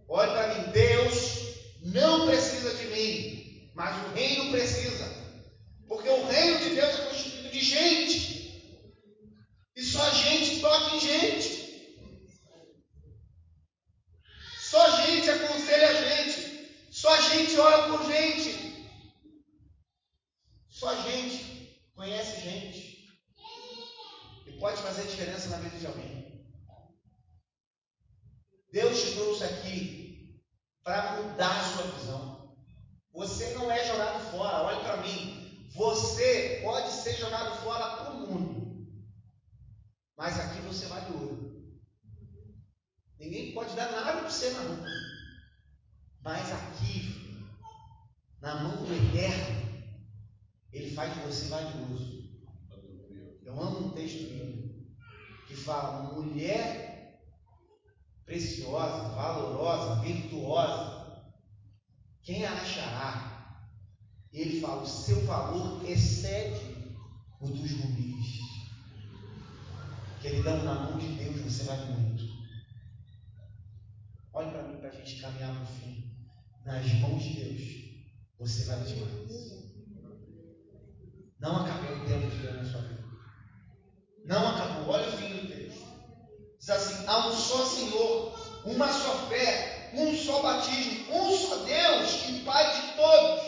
Olhe 0.08 0.30
para 0.30 0.54
mim: 0.54 0.70
Deus 0.70 1.14
não 1.82 2.26
precisa 2.26 2.72
de 2.76 2.86
mim, 2.86 3.70
mas 3.74 4.06
o 4.06 4.14
reino 4.14 4.52
precisa. 4.52 5.04
Porque 5.88 6.08
o 6.08 6.26
reino 6.26 6.58
de 6.60 6.74
Deus 6.76 6.94
é 6.94 7.04
constituído 7.04 7.48
de 7.50 7.60
gente. 7.60 8.36
E 9.74 9.82
só 9.82 10.08
gente 10.10 10.60
toca 10.60 10.94
em 10.94 11.00
gente. 11.00 11.66
Só 14.60 15.02
gente 15.02 15.28
aconselha 15.28 15.88
a 15.90 15.94
gente. 15.94 16.70
Só 16.92 17.20
gente 17.22 17.58
ora 17.58 17.88
por 17.88 18.06
gente. 18.06 18.86
Só 20.68 20.94
gente 21.02 21.76
conhece 21.94 22.40
gente. 22.40 23.08
E 24.46 24.52
pode 24.60 24.80
fazer 24.80 25.02
diferença 25.08 25.48
na 25.48 25.58
vida 25.58 25.76
de 25.76 25.86
alguém. 25.86 26.35
Deus 28.76 29.00
te 29.00 29.12
trouxe 29.12 29.42
aqui 29.42 30.38
para 30.84 31.22
mudar 31.22 31.60
a 31.60 31.64
sua 31.64 31.86
visão. 31.92 32.54
Você 33.10 33.54
não 33.54 33.70
é 33.70 33.82
jogado 33.86 34.30
fora, 34.30 34.64
olhe 34.64 34.80
para 34.80 34.98
mim. 34.98 35.70
Você 35.74 36.60
pode 36.62 36.92
ser 36.92 37.14
jogado 37.14 37.56
fora 37.62 37.96
para 37.96 38.12
o 38.12 38.30
mundo. 38.30 38.86
Mas 40.14 40.38
aqui 40.38 40.60
você 40.60 40.84
vale 40.88 41.10
ouro. 41.14 41.80
Ninguém 43.18 43.54
pode 43.54 43.74
dar 43.74 43.90
nada 43.92 44.20
para 44.20 44.28
você 44.28 44.50
na 44.50 44.60
rua. 44.60 44.86
Mas 46.20 46.52
aqui, 46.52 47.48
na 48.42 48.56
mão 48.56 48.84
do 48.84 48.92
Eterno, 48.92 49.84
Ele 50.70 50.94
faz 50.94 51.14
de 51.14 51.20
você 51.20 51.48
valioso. 51.48 52.26
Eu 53.42 53.58
amo 53.58 53.86
um 53.86 53.90
texto 53.92 54.18
bíblico 54.28 54.86
que 55.46 55.56
fala: 55.56 56.12
mulher 56.12 56.95
preciosa, 58.26 59.08
valorosa, 59.14 60.02
virtuosa, 60.02 60.96
quem 62.22 62.44
a 62.44 62.52
achará? 62.52 63.36
Ele 64.32 64.60
fala: 64.60 64.82
o 64.82 64.86
seu 64.86 65.24
valor 65.24 65.88
excede 65.88 66.96
o 67.40 67.46
dos 67.46 67.70
rubis. 67.70 68.40
Queridão, 70.20 70.64
na 70.64 70.74
mão 70.74 70.98
de 70.98 71.06
Deus 71.14 71.40
você 71.40 71.62
vai 71.64 71.78
muito. 71.92 72.24
Olhe 74.32 74.50
para 74.50 74.64
mim 74.64 74.78
para 74.78 74.88
a 74.88 74.92
gente 74.92 75.20
caminhar 75.20 75.54
para 75.54 75.62
o 75.62 75.66
fim. 75.66 76.04
Nas 76.64 76.92
mãos 76.94 77.22
de 77.22 77.34
Deus, 77.34 77.62
você 78.40 78.64
vai 78.64 78.82
demais. 78.82 79.46
Não 81.38 81.64
acabou 81.64 81.96
o 81.96 82.06
tempo 82.06 82.28
de 82.28 82.42
Deus 82.42 82.56
na 82.56 82.64
sua 82.64 82.80
vida. 82.82 83.04
Não 84.24 84.48
acabou. 84.48 84.94
Olha 84.94 85.08
o 85.08 85.12
fim 85.12 85.28
do 85.28 85.46
texto. 85.46 85.65
Diz 86.66 86.70
assim: 86.70 87.06
há 87.06 87.28
um 87.28 87.32
só 87.32 87.64
Senhor, 87.64 88.60
uma 88.64 88.92
só 88.92 89.28
fé, 89.28 89.92
um 89.94 90.16
só 90.16 90.42
batismo, 90.42 91.14
um 91.14 91.38
só 91.38 91.56
Deus 91.58 92.28
e 92.28 92.40
Pai 92.40 92.74
de 92.74 92.96
todos, 92.96 93.40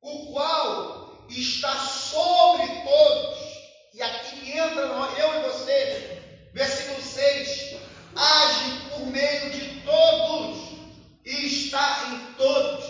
o 0.00 0.32
qual 0.32 1.26
está 1.28 1.76
sobre 1.76 2.66
todos. 2.84 3.38
E 3.92 4.00
aqui 4.00 4.50
entra 4.50 4.80
eu 4.80 5.40
e 5.40 5.52
você, 5.52 6.50
versículo 6.54 7.02
6 7.02 7.80
age 8.16 8.80
por 8.88 9.06
meio 9.06 9.50
de 9.50 9.82
todos 9.82 10.58
e 11.26 11.46
está 11.46 12.14
em 12.14 12.34
todos. 12.34 12.84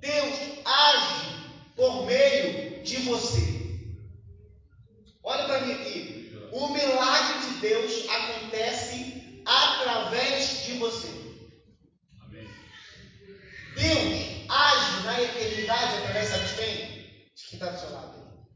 Deus 0.00 0.34
age 0.64 1.54
por 1.76 2.06
meio 2.06 2.82
de 2.82 2.96
você. 3.02 3.88
Olha 5.22 5.44
para 5.44 5.60
mim 5.60 5.72
aqui. 5.74 6.18
O 6.52 6.68
milagre 6.68 7.46
de 7.46 7.60
Deus 7.60 8.08
acontece 8.08 9.42
através 9.44 10.64
de 10.64 10.72
você. 10.78 11.08
Deus 13.76 14.48
age 14.48 15.02
na 15.04 15.22
eternidade 15.22 15.96
através 15.98 16.30
de 16.30 16.56
quem? 16.56 16.76
De 17.34 17.46
quem 17.48 17.58
está 17.58 17.70
do 17.70 17.78
seu 17.78 17.92
lado. 17.92 18.48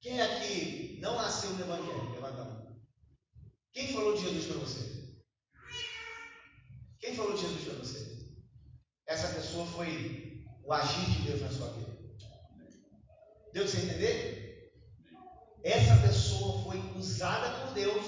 Quem 0.00 0.20
aqui 0.20 0.98
não 1.02 1.16
nasceu 1.16 1.50
no 1.50 1.60
Evangelho? 1.60 2.12
Levanta 2.12 2.42
a 2.42 2.44
mão. 2.44 2.76
Quem 3.72 3.92
falou 3.92 4.16
de 4.16 4.22
Jesus 4.22 4.46
para 4.46 4.56
você? 4.56 5.16
Quem 6.98 7.14
falou 7.14 7.34
de 7.34 7.42
Jesus 7.42 7.64
para 7.64 7.74
você? 7.74 8.26
Essa 9.06 9.34
pessoa 9.34 9.66
foi 9.66 10.46
o 10.64 10.72
agir 10.72 11.10
de 11.10 11.22
Deus 11.28 11.42
na 11.42 11.50
sua 11.50 11.72
vida. 11.72 11.96
Deu 13.52 13.64
de 13.64 13.70
você 13.70 13.82
entender? 13.82 14.46
Essa 15.66 16.00
pessoa 16.00 16.62
foi 16.62 16.78
usada 16.96 17.58
por 17.58 17.74
Deus 17.74 18.06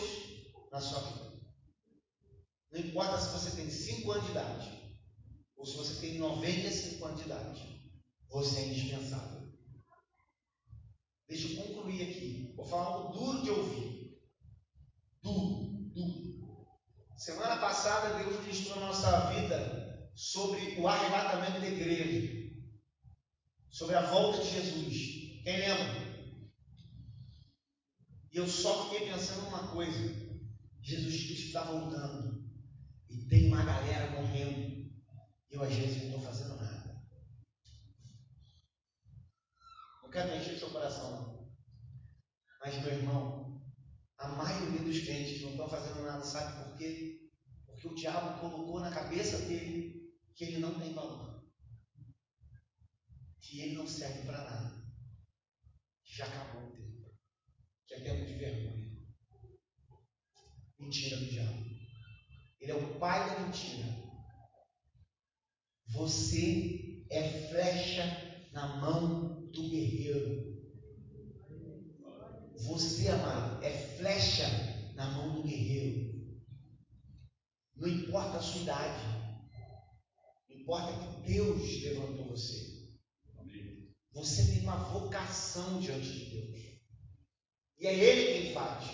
na 0.71 0.81
sua 0.81 1.01
vida. 1.01 1.33
Não 2.71 2.79
importa 2.79 3.19
se 3.19 3.33
você 3.33 3.57
tem 3.57 3.69
5 3.69 4.13
anos 4.13 4.25
de 4.27 4.31
idade 4.31 4.99
ou 5.57 5.67
se 5.67 5.77
você 5.77 6.01
tem 6.01 6.19
95 6.19 7.05
anos 7.05 7.19
de 7.19 7.27
idade, 7.27 7.93
você 8.31 8.61
é 8.61 8.69
indispensável. 8.69 9.53
Deixa 11.29 11.49
eu 11.49 11.57
concluir 11.65 12.03
aqui. 12.03 12.55
Vou 12.55 12.65
falar 12.65 12.85
algo 12.85 13.13
duro 13.13 13.43
de 13.43 13.51
ouvir. 13.51 14.23
Duro, 15.21 15.91
duro. 15.95 16.69
Semana 17.17 17.57
passada 17.57 18.23
Deus 18.23 18.41
ministrou 18.43 18.79
na 18.79 18.87
nossa 18.87 19.33
vida 19.33 20.09
sobre 20.15 20.81
o 20.81 20.87
arrebatamento 20.87 21.59
da 21.59 21.67
igreja. 21.67 22.55
Sobre 23.69 23.97
a 23.97 24.03
volta 24.03 24.45
de 24.45 24.51
Jesus. 24.51 25.43
Quem 25.43 25.59
lembra? 25.59 26.09
E 28.33 28.37
eu 28.37 28.47
só 28.47 28.85
fiquei 28.85 29.09
pensando 29.09 29.43
numa 29.43 29.73
coisa. 29.73 29.99
Jesus 30.83 31.25
Cristo 31.25 31.47
está 31.47 31.65
voltando. 31.65 32.47
E 33.09 33.27
tem 33.29 33.49
uma 33.49 33.65
galera 33.65 34.11
morrendo. 34.13 34.61
E 34.61 34.93
eu 35.51 35.63
às 35.63 35.75
vezes 35.75 35.97
não 35.97 36.19
estou 36.19 36.21
fazendo 36.21 36.57
nada. 36.57 37.03
Não 40.03 40.11
quero 40.11 40.31
mexer 40.31 40.53
o 40.53 40.59
seu 40.59 40.71
coração, 40.71 41.11
não. 41.11 41.49
Mas, 42.61 42.83
meu 42.83 42.93
irmão, 42.93 43.49
a 44.19 44.29
maioria 44.29 44.81
dos 44.83 45.01
crentes 45.01 45.41
não 45.43 45.51
estão 45.51 45.69
fazendo 45.69 46.03
nada, 46.03 46.25
sabe 46.25 46.65
por 46.65 46.77
quê? 46.77 47.31
Porque 47.67 47.89
o 47.89 47.95
diabo 47.95 48.41
colocou 48.59 48.81
na 48.81 48.91
cabeça 48.91 49.39
dele 49.47 50.13
que 50.35 50.45
ele 50.45 50.59
não 50.59 50.79
tem 50.81 50.93
valor. 50.93 51.45
Que 53.41 53.61
ele 53.61 53.77
não 53.77 53.87
serve 53.87 54.27
para 54.27 54.45
nada. 54.45 54.93
Que 56.05 56.17
já 56.17 56.27
acabou 56.27 56.69
o 56.69 56.73
tempo. 56.73 57.17
Que 57.87 57.95
é 57.95 58.01
tempo 58.01 58.27
de 58.27 58.35
vergonha. 58.35 58.99
Mentira 60.79 61.17
do 61.19 61.27
diabo. 61.27 61.65
Ele 62.61 62.73
é 62.73 62.75
o 62.75 62.99
pai 62.99 63.31
da 63.31 63.41
mentira. 63.41 63.87
Você 65.91 67.07
é 67.11 67.49
flecha 67.49 68.51
na 68.53 68.77
mão 68.77 69.51
do 69.51 69.69
guerreiro. 69.71 70.49
Você, 72.57 73.09
amado, 73.09 73.65
é 73.65 73.71
flecha 73.97 74.47
na 74.95 75.11
mão 75.13 75.37
do 75.37 75.43
guerreiro. 75.45 76.08
Não 77.79 77.89
importa 77.89 78.39
a 78.39 78.43
sua 78.43 78.63
idade. 78.63 79.03
Não 80.49 80.57
importa 80.57 80.93
que 80.93 81.33
Deus 81.33 81.83
levantou 81.83 82.27
você. 82.27 82.79
Você 84.13 84.47
tem 84.47 84.63
uma 84.63 84.77
vocação 84.77 85.79
diante 85.79 86.13
de 86.13 86.25
Deus. 86.31 86.59
E 87.79 87.87
é 87.87 87.95
Ele 87.95 88.43
quem 88.43 88.55
faz. 88.55 88.85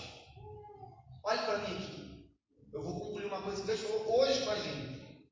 Olhe 1.23 1.39
para 1.39 1.59
mim 1.67 1.77
aqui. 1.77 2.31
Eu 2.71 2.83
vou 2.83 3.01
concluir 3.01 3.27
uma 3.27 3.41
coisa 3.41 3.63
que 3.63 3.67
Deus 3.67 3.81
falou 3.81 4.21
hoje 4.21 4.45
com 4.45 4.51
a 4.51 4.61
gente. 4.61 5.25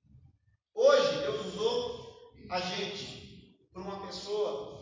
Hoje 0.74 1.18
Deus 1.18 1.46
usou 1.46 2.02
a 2.48 2.60
gente 2.60 3.58
por 3.72 3.82
uma 3.82 4.06
pessoa 4.06 4.72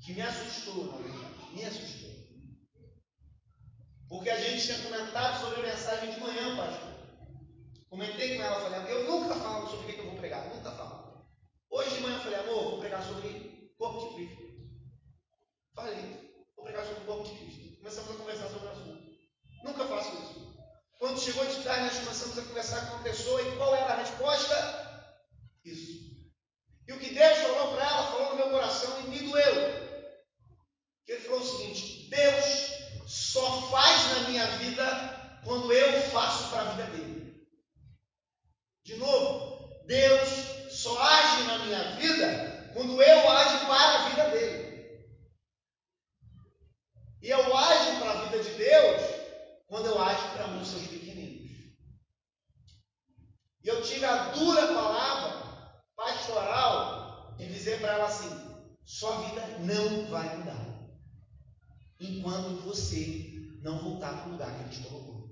que 0.00 0.12
me 0.12 0.20
assustou, 0.20 0.86
na 0.86 0.96
verdade. 0.98 1.52
Me 1.52 1.64
assustou. 1.64 2.12
Porque 4.08 4.30
a 4.30 4.40
gente 4.40 4.64
tinha 4.64 4.82
comentado 4.82 5.40
sobre 5.40 5.60
a 5.60 5.72
mensagem 5.72 6.14
de 6.14 6.20
manhã, 6.20 6.56
pastor. 6.56 6.91
Comentei 7.92 8.38
com 8.38 8.42
ela, 8.42 8.58
falei, 8.58 8.90
eu 8.90 9.04
nunca 9.04 9.34
falo 9.34 9.68
sobre 9.68 9.92
o 9.92 9.94
que 9.94 10.00
eu 10.00 10.06
vou 10.06 10.16
pregar, 10.16 10.48
nunca 10.48 10.70
falo. 10.70 11.26
Hoje 11.68 11.96
de 11.96 12.00
manhã 12.00 12.16
eu 12.16 12.22
falei, 12.22 12.38
amor, 12.38 12.70
vou 12.70 12.78
pregar 12.78 13.04
sobre 13.04 13.70
corpo 13.76 14.08
de 14.08 14.14
Cristo. 14.14 14.42
Falei, 15.74 16.46
vou 16.56 16.64
pregar 16.64 16.86
sobre 16.86 17.02
o 17.02 17.04
corpo 17.04 17.24
de 17.24 17.38
Cristo. 17.38 17.76
Começamos 17.76 18.10
a 18.10 18.14
conversar 18.14 18.48
sobre 18.48 18.66
o 18.66 18.70
assunto. 18.70 19.12
Nunca 19.62 19.84
faço 19.84 20.08
isso. 20.22 20.56
Quando 20.98 21.20
chegou 21.20 21.44
de 21.44 21.62
tarde, 21.62 21.82
nós 21.82 21.98
começamos 21.98 22.38
a 22.38 22.42
conversar 22.44 22.86
com 22.88 22.94
uma 22.94 23.02
pessoa 23.02 23.42
e 23.42 23.56
qual 23.56 23.76
era 23.76 23.92
a 23.92 23.96
resposta? 23.98 25.14
Isso. 25.62 26.32
E 26.88 26.92
o 26.94 26.98
que 26.98 27.12
Deus 27.12 27.38
falou 27.40 27.74
para 27.74 27.84
ela, 27.84 28.10
falou 28.10 28.30
no 28.30 28.36
meu 28.36 28.50
coração 28.52 29.00
e 29.00 29.08
me 29.10 29.18
doeu. 29.18 29.54
Ele 31.06 31.20
falou 31.20 31.40
o 31.40 31.44
seguinte: 31.44 32.08
Deus 32.08 33.04
só 33.06 33.68
faz 33.70 34.12
na 34.14 34.28
minha 34.30 34.46
vida 34.56 35.40
quando 35.44 35.70
eu 35.70 36.02
faço 36.04 36.48
para 36.48 36.62
a 36.62 36.72
vida 36.72 36.84
dele. 36.84 37.21
De 38.84 38.96
novo, 38.96 39.84
Deus 39.86 40.28
só 40.70 41.00
age 41.00 41.42
na 41.44 41.58
minha 41.58 41.96
vida 41.96 42.70
quando 42.74 43.00
eu 43.00 43.30
ajo 43.30 43.66
para 43.66 43.94
a 43.94 44.08
vida 44.08 44.30
dele. 44.30 44.62
E 47.20 47.28
eu 47.28 47.56
ajo 47.56 48.00
para 48.00 48.10
a 48.10 48.24
vida 48.24 48.42
de 48.42 48.50
Deus 48.54 49.02
quando 49.66 49.86
eu 49.86 50.00
ajo 50.00 50.32
para 50.32 50.46
dos 50.48 50.68
seus 50.68 50.86
pequeninos. 50.86 51.50
E 53.62 53.68
eu 53.68 53.82
tive 53.82 54.04
a 54.04 54.30
dura 54.30 54.74
palavra 54.74 55.82
pastoral 55.94 57.36
de 57.36 57.46
dizer 57.46 57.80
para 57.80 57.92
ela 57.92 58.06
assim: 58.06 58.28
sua 58.84 59.20
vida 59.28 59.58
não 59.58 60.06
vai 60.10 60.36
mudar 60.36 60.72
enquanto 62.00 62.62
você 62.62 63.32
não 63.62 63.80
voltar 63.80 64.22
para 64.22 64.28
o 64.28 64.32
lugar 64.32 64.56
que 64.56 64.62
ele 64.64 64.70
te 64.70 64.88
colocou. 64.88 65.30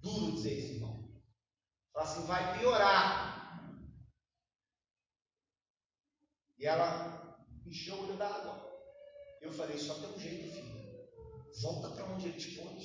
Duro 0.00 0.32
dizer 0.32 0.58
isso, 0.58 0.74
irmão. 0.74 1.01
Fala 1.92 2.06
assim, 2.06 2.26
vai 2.26 2.58
piorar 2.58 3.32
E 6.62 6.66
ela 6.66 7.36
encheu 7.66 7.96
o 7.96 8.04
olho 8.04 8.16
d'água. 8.16 8.70
Eu 9.40 9.50
falei, 9.50 9.76
só 9.76 9.94
tem 9.94 10.10
um 10.10 10.18
jeito, 10.20 10.54
filha. 10.54 11.08
Volta 11.60 11.88
para 11.88 12.04
onde 12.04 12.28
ele 12.28 12.38
te 12.38 12.52
pôs. 12.52 12.84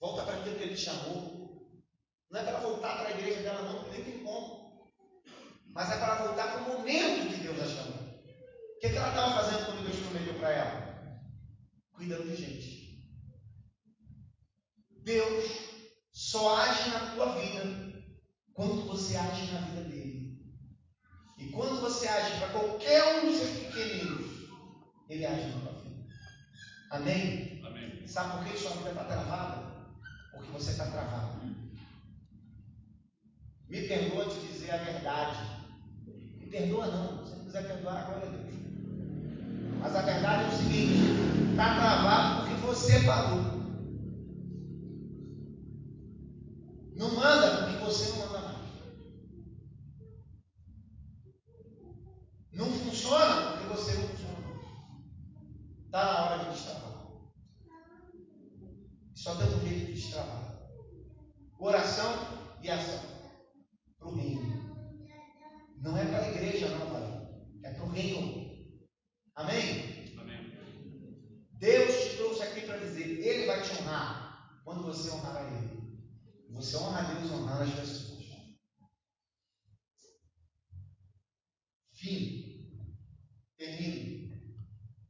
Volta 0.00 0.24
para 0.24 0.40
aquilo 0.40 0.56
que 0.56 0.62
ele 0.62 0.74
te 0.74 0.80
chamou. 0.80 1.82
Não 2.30 2.40
é 2.40 2.44
para 2.44 2.60
voltar 2.60 2.96
para 2.96 3.08
a 3.08 3.10
igreja 3.10 3.42
dela, 3.42 3.70
não, 3.70 3.90
nem 3.90 4.02
tem 4.02 4.24
como. 4.24 4.90
Mas 5.66 5.90
é 5.90 5.98
para 5.98 6.24
voltar 6.24 6.52
para 6.52 6.62
o 6.62 6.78
momento 6.78 7.28
que 7.28 7.42
Deus 7.42 7.60
a 7.60 7.66
chamou. 7.66 8.08
O 8.08 8.80
que, 8.80 8.88
que 8.88 8.96
ela 8.96 9.10
estava 9.10 9.34
fazendo 9.34 9.66
quando 9.66 9.84
Deus 9.84 10.00
prometeu 10.00 10.34
para 10.38 10.50
ela? 10.50 11.22
Cuidando 11.92 12.26
de 12.26 12.36
gente. 12.36 13.06
Deus 15.02 15.71
só 16.22 16.56
age 16.56 16.88
na 16.90 17.00
tua 17.10 17.32
vida 17.32 18.04
quando 18.54 18.86
você 18.86 19.16
age 19.16 19.52
na 19.52 19.60
vida 19.62 19.82
dele. 19.88 20.40
E 21.36 21.48
quando 21.48 21.80
você 21.80 22.06
age 22.06 22.38
para 22.38 22.50
qualquer 22.50 23.18
um 23.18 23.26
dos 23.26 23.38
seus 23.38 23.58
pequeninos, 23.58 24.30
ele 25.08 25.26
age 25.26 25.48
na 25.48 25.60
tua 25.60 25.80
vida. 25.80 26.06
Amém? 26.92 27.60
Amém. 27.66 28.06
Sabe 28.06 28.38
por 28.38 28.46
que 28.46 28.56
sua 28.56 28.70
vida 28.70 28.90
está 28.90 29.04
travada? 29.04 29.62
Porque 30.30 30.52
você 30.52 30.70
está 30.70 30.86
travado. 30.86 31.42
Me 33.68 33.88
perdoa 33.88 34.26
te 34.26 34.46
dizer 34.46 34.70
a 34.70 34.76
verdade. 34.76 35.38
Me 36.06 36.46
perdoa 36.46 36.86
não. 36.86 37.26
Se 37.26 37.34
não 37.34 37.44
quiser 37.46 37.66
perdoar, 37.66 38.06
glória 38.06 38.28
a 38.28 38.30
Deus. 38.30 38.54
Mas 39.80 39.96
a 39.96 40.02
verdade 40.02 40.44
é 40.44 40.48
o 40.48 40.58
seguinte: 40.58 41.50
está 41.50 41.74
travado 41.74 42.46
porque 42.46 42.66
você 42.66 43.00
parou. 43.00 43.52
Não 47.02 47.16
manda 47.16 47.66
porque 47.66 47.84
você 47.84 48.10
não 48.10 48.26
manda 48.26 48.38
mais. 48.38 48.58
Não 52.52 52.66
funciona 52.70 53.52
porque 53.52 53.66
você 53.74 53.94
não 53.94 54.08
funciona. 54.08 54.38
Está 55.86 56.04
na 56.04 56.24
hora 56.24 56.44
de 56.44 56.50
destravar. 56.50 57.06
Só 59.14 59.34
tem 59.34 59.48
um 59.48 59.60
jeito 59.60 59.86
de 59.86 59.92
destravar. 59.94 60.62
Oração 61.58 62.14
e 62.62 62.70
ação. 62.70 63.00
Para 63.98 64.08
o 64.08 64.14
reino. 64.14 64.62
Não 65.78 65.96
é 65.96 66.04
para 66.04 66.24
a 66.24 66.30
igreja, 66.30 66.68
não, 66.68 66.90
pai. 66.90 67.28
É 67.64 67.72
para 67.72 67.84
o 67.84 67.90
reino. 67.90 68.42
Amém? 69.34 70.14
Amém? 70.20 70.52
Deus 71.58 71.94
te 71.94 72.16
trouxe 72.16 72.42
aqui 72.44 72.60
para 72.60 72.78
dizer, 72.78 73.02
Ele 73.02 73.46
vai 73.46 73.60
te 73.60 73.72
honrar 73.80 74.60
quando 74.64 74.84
você 74.84 75.10
honrar 75.10 75.36
a 75.36 75.50
Ele. 75.50 75.72
Você 76.52 76.76
honra 76.76 77.00
a 77.00 77.14
Deus 77.14 77.32
honrando 77.32 77.62
as 77.62 77.74
pessoas. 77.74 78.22
Fim. 81.92 82.68
Termino. 83.56 84.40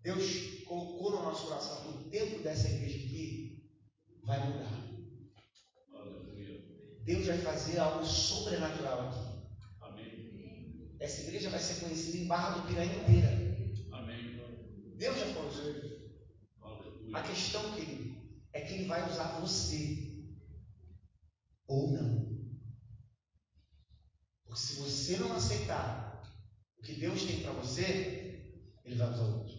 Deus 0.03 0.65
colocou 0.67 1.11
no 1.11 1.23
nosso 1.23 1.47
coração 1.47 1.83
que 1.83 1.99
o 1.99 2.11
tempo 2.11 2.43
dessa 2.43 2.69
igreja 2.69 2.97
aqui 2.97 3.71
vai 4.25 4.39
mudar. 4.47 4.83
Deus 7.05 7.27
vai 7.27 7.39
fazer 7.39 7.79
algo 7.79 8.05
sobrenatural 8.05 9.09
aqui. 9.09 9.43
Amém. 9.81 10.97
Essa 11.01 11.23
igreja 11.23 11.51
vai 11.51 11.59
ser 11.59 11.81
conhecida 11.81 12.19
em 12.19 12.27
Barra 12.29 12.59
do 12.59 12.69
Piranha 12.69 12.95
inteira. 12.95 13.29
Amém. 13.93 14.97
Deus 14.97 15.19
já 15.19 15.27
falou 15.27 15.51
isso. 15.51 16.03
A 17.13 17.23
questão, 17.23 17.75
querido, 17.75 18.17
é 18.53 18.61
que 18.61 18.75
Ele 18.75 18.87
vai 18.87 19.11
usar 19.11 19.41
você 19.41 20.13
ou 21.73 21.91
não. 21.91 22.33
Porque 24.45 24.61
se 24.61 24.75
você 24.81 25.17
não 25.17 25.35
aceitar 25.35 26.23
o 26.79 26.83
que 26.83 26.95
Deus 26.95 27.25
tem 27.25 27.43
para 27.43 27.53
você, 27.53 28.61
ele 28.85 28.97
vai 28.97 29.11
usar 29.11 29.25
outro. 29.25 29.55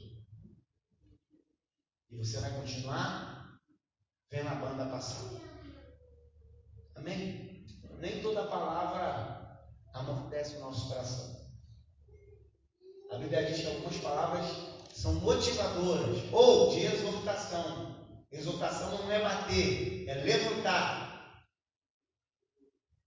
E 2.11 2.17
você 2.17 2.39
vai 2.39 2.53
continuar 2.55 3.59
vendo 4.29 4.47
a 4.47 4.55
banda 4.55 4.89
passar. 4.89 5.41
Amém? 6.95 7.65
Nem 7.99 8.21
toda 8.21 8.47
palavra 8.47 9.65
amortece 9.93 10.57
o 10.57 10.59
nosso 10.59 10.89
coração. 10.89 11.33
A 13.09 13.12
Bíblia 13.23 13.45
diz 13.45 13.61
que 13.61 13.67
algumas 13.67 13.97
palavras 13.97 14.45
são 14.93 15.15
motivadoras 15.15 16.23
ou 16.31 16.71
de 16.71 16.81
exortação. 16.81 17.95
Exortação 18.29 18.97
não 18.97 19.11
é 19.11 19.21
bater, 19.21 20.07
é 20.09 20.15
levantar. 20.15 21.45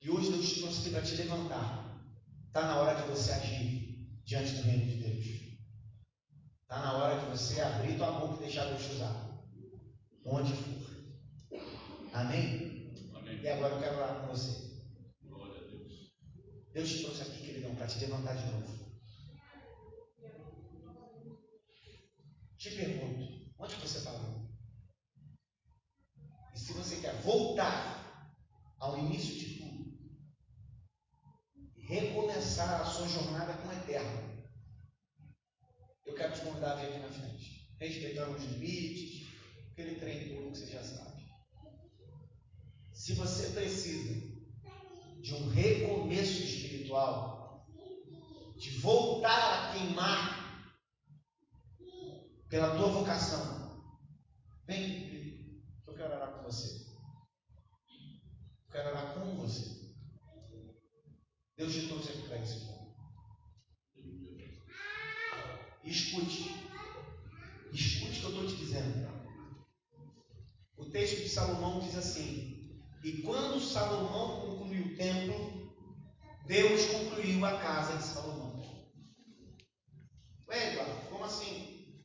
E 0.00 0.10
hoje 0.10 0.30
Deus 0.30 0.48
te 0.48 0.60
trouxe 0.60 0.80
aqui 0.80 0.90
para 0.90 1.02
te 1.02 1.16
levantar. 1.16 2.00
Está 2.46 2.62
na 2.62 2.80
hora 2.80 3.00
de 3.00 3.08
você 3.08 3.32
agir 3.32 4.08
diante 4.24 4.52
do 4.52 4.62
reino 4.62 4.86
de 4.86 4.96
Deus. 5.02 5.26
Está 6.62 6.80
na 6.80 6.94
hora 6.94 7.20
de 7.20 7.26
você 7.26 7.60
abrir 7.60 7.96
tua 7.96 8.12
boca 8.12 8.36
e 8.36 8.46
deixar 8.46 8.64
Deus 8.66 8.82
te 8.82 8.92
usar. 8.92 9.42
Onde 10.24 10.52
for. 10.54 11.60
Amém? 12.14 12.94
Amém? 13.14 13.40
E 13.42 13.48
agora 13.48 13.74
eu 13.74 13.80
quero 13.80 13.96
orar 13.96 14.20
com 14.22 14.28
você. 14.28 14.80
Glória 15.22 15.60
a 15.60 15.70
Deus. 15.70 16.10
Deus 16.72 16.88
te 16.88 17.02
trouxe 17.02 17.22
aqui, 17.22 17.46
queridão, 17.46 17.74
para 17.74 17.86
te 17.86 17.98
levantar 17.98 18.34
de 18.34 18.46
novo. 18.46 18.75
Te 22.66 22.74
pergunto, 22.74 23.54
onde 23.60 23.76
você 23.76 24.00
parou? 24.00 24.44
E 26.52 26.58
se 26.58 26.72
você 26.72 26.96
quer 26.96 27.14
voltar 27.22 28.28
ao 28.80 28.98
início 28.98 29.36
de 29.36 29.54
tudo, 29.54 29.96
recomeçar 31.76 32.80
a 32.80 32.84
sua 32.84 33.06
jornada 33.06 33.54
com 33.54 33.68
o 33.68 33.72
Eterno, 33.72 34.44
eu 36.06 36.16
quero 36.16 36.34
te 36.34 36.40
convidar 36.40 36.72
a 36.72 36.74
vir 36.74 36.88
aqui 36.88 36.98
na 36.98 37.08
frente, 37.08 37.70
respeitando 37.78 38.36
os 38.36 38.42
limites, 38.42 39.28
aquele 39.70 40.00
trem 40.00 40.34
todo 40.34 40.50
que 40.50 40.58
você 40.58 40.66
já 40.66 40.82
sabe. 40.82 41.22
Se 42.92 43.14
você 43.14 43.50
precisa 43.50 44.12
de 45.22 45.34
um 45.34 45.48
recomeço 45.50 46.42
espiritual, 46.42 47.64
de 48.56 48.70
voltar 48.80 49.70
a 49.70 49.72
queimar 49.72 50.35
pela 52.48 52.76
tua 52.76 52.88
vocação. 52.88 53.66
Vem 54.66 55.06
eu 55.96 56.02
quero 56.02 56.14
orar 56.14 56.32
com 56.32 56.42
você. 56.42 56.86
Eu 58.66 58.70
quero 58.70 58.88
orar 58.90 59.14
com 59.14 59.36
você. 59.36 59.94
Deus 61.56 61.72
te 61.72 61.88
trouxe 61.88 62.10
aqui 62.10 62.28
para 62.28 62.38
isso. 62.38 62.76
Escute. 65.82 66.54
Escute 67.72 68.18
o 68.18 68.20
que 68.20 68.24
eu 68.24 68.30
estou 68.30 68.46
te 68.46 68.56
dizendo. 68.56 69.08
O 70.76 70.84
texto 70.90 71.22
de 71.22 71.28
Salomão 71.30 71.80
diz 71.80 71.96
assim: 71.96 72.82
E 73.02 73.22
quando 73.22 73.58
Salomão 73.58 74.42
concluiu 74.42 74.86
o 74.86 74.96
templo, 74.96 75.74
Deus 76.44 76.84
concluiu 76.86 77.44
a 77.46 77.58
casa 77.58 77.96
de 77.96 78.02
Salomão. 78.02 78.62
Ué, 80.48 80.72
Eduardo, 80.72 81.08
como 81.08 81.24
assim? 81.24 82.04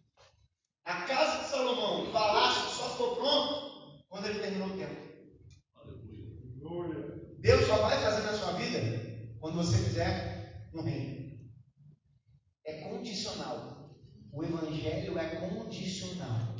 A 0.86 1.02
casa 1.02 1.44
de 1.44 1.50
Salomão, 1.50 2.08
o 2.08 2.12
palácio, 2.14 2.70
só 2.70 2.92
ficou 2.92 3.16
pronto 3.18 3.72
quando 4.22 4.36
ele 4.36 4.40
terminou 4.40 4.68
o 4.68 4.78
tempo. 4.78 5.02
Deus 7.40 7.66
só 7.66 7.78
vai 7.78 8.00
fazer 8.00 8.22
na 8.22 8.34
sua 8.34 8.52
vida 8.54 8.80
quando 9.40 9.56
você 9.56 9.78
fizer 9.78 10.70
no 10.72 10.84
reino. 10.84 11.40
É 12.66 12.82
condicional. 12.84 13.90
O 14.32 14.44
evangelho 14.44 15.18
é 15.18 15.26
condicional. 15.38 16.56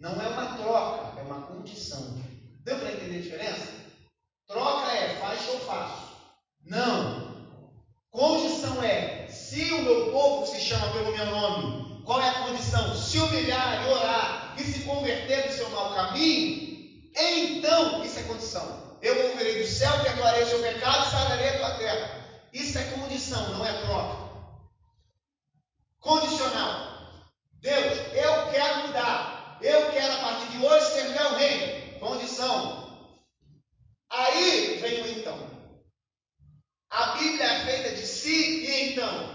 Não 0.00 0.20
é 0.20 0.26
uma 0.26 0.56
troca, 0.56 1.20
é 1.20 1.22
uma 1.22 1.46
condição. 1.46 2.20
Deu 2.64 2.78
para 2.80 2.92
entender 2.92 3.18
a 3.18 3.22
diferença? 3.22 3.72
Troca 4.48 4.90
é 4.90 5.20
faz 5.20 5.46
eu 5.46 5.60
faço. 5.60 6.16
Não. 6.64 7.32
Condição 8.10 8.82
é 8.82 9.28
se 9.28 9.72
o 9.72 9.82
meu 9.82 10.10
povo 10.10 10.42
que 10.42 10.58
se 10.58 10.60
chama 10.60 10.92
pelo 10.92 11.12
meu 11.12 11.26
nome 11.26 12.02
qual 12.04 12.20
é 12.20 12.28
a 12.28 12.42
condição? 12.42 12.94
Se 12.96 13.18
humilhar 13.18 13.86
e 13.86 13.92
orar 13.92 14.41
e 14.62 14.72
se 14.72 14.80
converter 14.80 15.48
do 15.48 15.52
seu 15.52 15.68
mau 15.70 15.94
caminho, 15.94 16.72
então, 17.14 18.04
isso 18.04 18.18
é 18.18 18.22
condição. 18.22 18.98
Eu 19.02 19.30
ouvirei 19.30 19.60
do 19.60 19.68
céu, 19.68 19.92
perdoarei 20.02 20.44
o 20.44 20.46
seu 20.46 20.62
pecado 20.62 21.06
e 21.06 21.10
sararei 21.10 21.48
a 21.48 21.58
tua 21.58 21.78
terra. 21.78 22.48
Isso 22.52 22.78
é 22.78 22.84
condição, 22.92 23.50
não 23.50 23.66
é 23.66 23.72
troca. 23.82 24.32
Condicional. 25.98 26.92
Deus, 27.60 27.98
eu 28.14 28.50
quero 28.50 28.86
mudar. 28.86 29.58
Eu 29.60 29.92
quero, 29.92 30.12
a 30.12 30.18
partir 30.18 30.46
de 30.48 30.64
hoje, 30.64 30.86
ser 30.86 31.08
meu 31.10 31.34
reino. 31.34 32.00
Condição. 32.00 33.12
Aí 34.10 34.78
vem 34.80 35.02
o 35.02 35.18
então. 35.18 35.50
A 36.90 37.16
Bíblia 37.16 37.44
é 37.44 37.64
feita 37.64 37.96
de 37.96 38.06
si 38.06 38.64
e 38.66 38.90
então. 38.90 39.32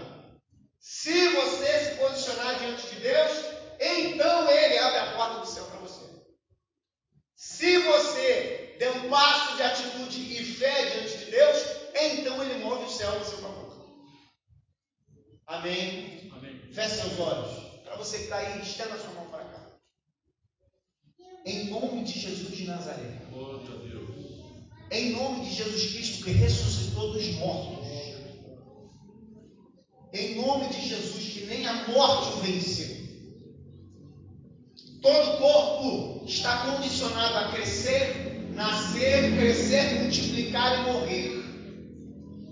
Se 0.78 1.28
você 1.28 1.84
se 1.84 1.94
posicionar 1.96 2.58
diante 2.58 2.86
de 2.94 3.00
Deus, 3.00 3.57
então 3.80 4.50
Ele 4.50 4.78
abre 4.78 4.98
a 4.98 5.12
porta 5.12 5.40
do 5.40 5.46
céu 5.46 5.64
para 5.66 5.80
você. 5.80 6.08
Se 7.34 7.78
você 7.78 8.76
der 8.78 8.92
um 8.92 9.08
passo 9.08 9.56
de 9.56 9.62
atitude 9.62 10.40
e 10.40 10.44
fé 10.44 10.90
diante 10.90 11.18
de 11.18 11.30
Deus, 11.30 11.56
então 11.94 12.42
Ele 12.42 12.64
move 12.64 12.84
o 12.84 12.90
céu 12.90 13.18
no 13.18 13.24
seu 13.24 13.38
favor. 13.38 13.68
Amém? 15.46 16.30
Amém. 16.34 16.72
Feche 16.72 16.96
seus 16.96 17.18
olhos. 17.18 17.82
Para 17.84 17.96
você 17.96 18.18
que 18.18 18.24
está 18.24 18.36
aí, 18.38 18.60
estenda 18.60 18.94
a 18.94 18.98
sua 18.98 19.12
mão 19.12 19.30
para 19.30 19.44
cá. 19.44 19.66
Em 21.46 21.70
nome 21.70 22.04
de 22.04 22.18
Jesus 22.18 22.56
de 22.56 22.66
Nazaré. 22.66 23.22
Em 24.90 25.12
nome 25.12 25.44
de 25.44 25.54
Jesus 25.54 25.92
Cristo 25.92 26.24
que 26.24 26.30
ressuscitou 26.32 27.12
dos 27.12 27.26
mortos 27.36 27.88
em 30.12 30.36
nome 30.36 30.68
de 30.68 30.88
Jesus, 30.88 31.32
que 31.32 31.44
nem 31.46 31.66
a 31.66 31.88
morte 31.88 32.32
o 32.32 32.40
venceu. 32.40 32.87
Todo 35.02 35.38
corpo 35.38 36.24
está 36.26 36.58
condicionado 36.58 37.36
a 37.38 37.52
crescer, 37.52 38.48
nascer, 38.52 39.36
crescer, 39.36 40.00
multiplicar 40.00 40.80
e 40.80 40.92
morrer. 40.92 41.44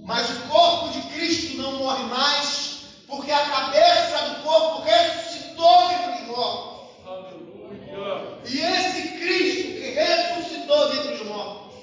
Mas 0.05 0.31
o 0.31 0.41
corpo 0.49 0.91
de 0.91 1.01
Cristo 1.13 1.57
não 1.57 1.79
morre 1.79 2.05
mais, 2.05 2.79
porque 3.09 3.33
a 3.33 3.47
cabeça 3.47 4.29
do 4.29 4.43
corpo 4.45 4.83
ressuscitou 4.83 5.89
dentre 5.89 6.23
os 6.23 6.29
mortos. 6.29 6.89
Aleluia. 7.05 8.39
E 8.45 8.59
esse 8.61 9.09
Cristo 9.19 9.73
que 9.73 9.91
ressuscitou 9.91 10.89
dentre 10.91 11.15
os 11.15 11.27
mortos, 11.27 11.75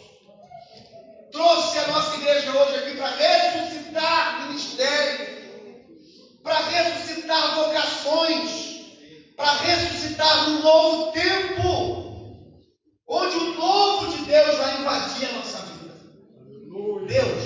trouxe 1.32 1.80
a 1.80 1.88
nossa 1.88 2.16
igreja 2.16 2.52
hoje 2.52 2.76
aqui 2.78 2.98
para 2.98 3.10
ressuscitar 3.10 4.48
ministérios 4.48 5.34
para 6.44 6.60
ressuscitar 6.60 7.56
vocações, 7.56 8.63
para 9.36 9.58
ressuscitar 9.58 10.50
um 10.50 10.62
novo 10.62 11.12
tempo, 11.12 12.64
onde 13.08 13.36
o 13.36 13.56
novo 13.56 14.16
de 14.16 14.26
Deus 14.26 14.58
vai 14.58 14.82
invadir 14.82 15.30
a 15.30 15.32
nossa 15.34 15.60
vida. 15.66 15.94
Deus, 17.08 17.44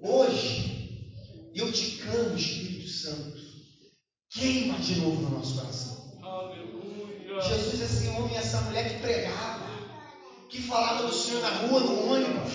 hoje 0.00 1.08
eu 1.54 1.72
te 1.72 1.98
clamo, 1.98 2.36
Espírito 2.36 2.88
Santo, 2.88 3.38
queima 4.30 4.78
de 4.78 5.00
novo 5.00 5.22
no 5.22 5.30
nosso 5.30 5.54
coração. 5.54 6.18
Aleluia. 6.22 7.40
Jesus, 7.40 7.80
esse 7.80 8.08
homem, 8.08 8.36
essa 8.36 8.60
mulher 8.62 8.88
que 8.88 9.00
pregava, 9.00 9.70
que 10.48 10.62
falava 10.62 11.06
do 11.06 11.14
Senhor 11.14 11.42
na 11.42 11.50
rua, 11.66 11.80
no 11.80 12.12
ônibus, 12.12 12.52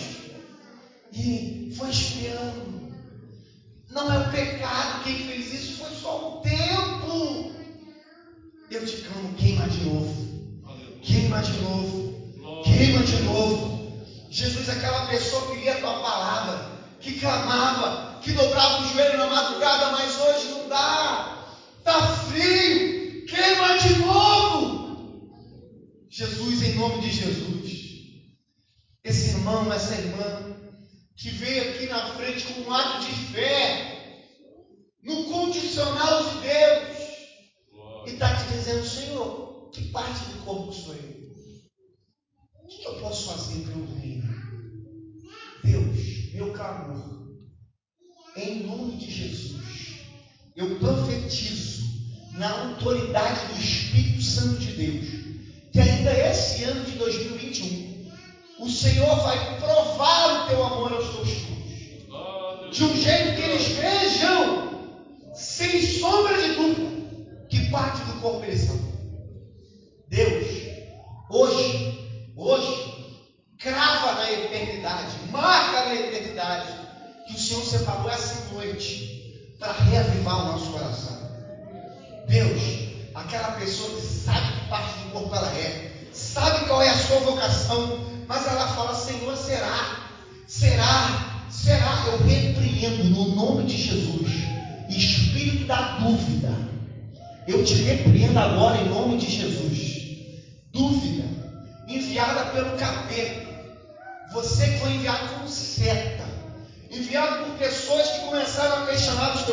e 1.14 1.74
foi 1.78 1.90
esfriando 1.90 2.78
não 3.90 4.14
é 4.14 4.28
o 4.28 4.32
pecado 4.32 5.04
quem 5.04 5.16
fez 5.16 5.54
isso, 5.54 5.78
foi 5.84 5.96
só 5.96 6.38
o 6.38 6.42
tempo. 6.42 7.47
Eu 8.70 8.86
te 8.86 8.98
clamo, 8.98 9.34
queima 9.36 9.66
de 9.70 9.84
novo. 9.86 10.62
Queima 11.02 11.42
de 11.42 11.54
novo. 11.62 12.64
Queima 12.66 13.02
de 13.02 13.22
novo. 13.24 14.06
Jesus, 14.30 14.68
aquela 14.68 15.08
pessoa 15.08 15.48
que 15.48 15.62
lia 15.62 15.74
a 15.74 15.80
tua 15.80 16.00
palavra, 16.02 16.72
que 17.00 17.18
clamava, 17.18 18.20
que 18.22 18.34
dobrava 18.34 18.82
o 18.82 18.88
joelho 18.90 19.18
na 19.18 19.28
madrugada, 19.28 19.92
mas 19.92 20.20
hoje 20.20 20.48
não 20.50 20.68
dá. 20.68 21.48
Está 21.80 22.08
frio. 22.26 23.26
Queima 23.26 23.78
de 23.78 24.00
novo. 24.00 25.32
Jesus, 26.10 26.62
em 26.64 26.76
nome 26.76 27.02
de 27.02 27.12
Jesus. 27.12 27.72
Esse 29.02 29.30
irmão, 29.30 29.72
essa 29.72 29.96
irmã, 29.96 30.58
que 31.16 31.30
veio 31.30 31.70
aqui 31.70 31.86
na 31.86 32.06
frente 32.16 32.44
como 32.44 32.68
um 32.68 32.74
ato 32.74 33.06
de 33.06 33.07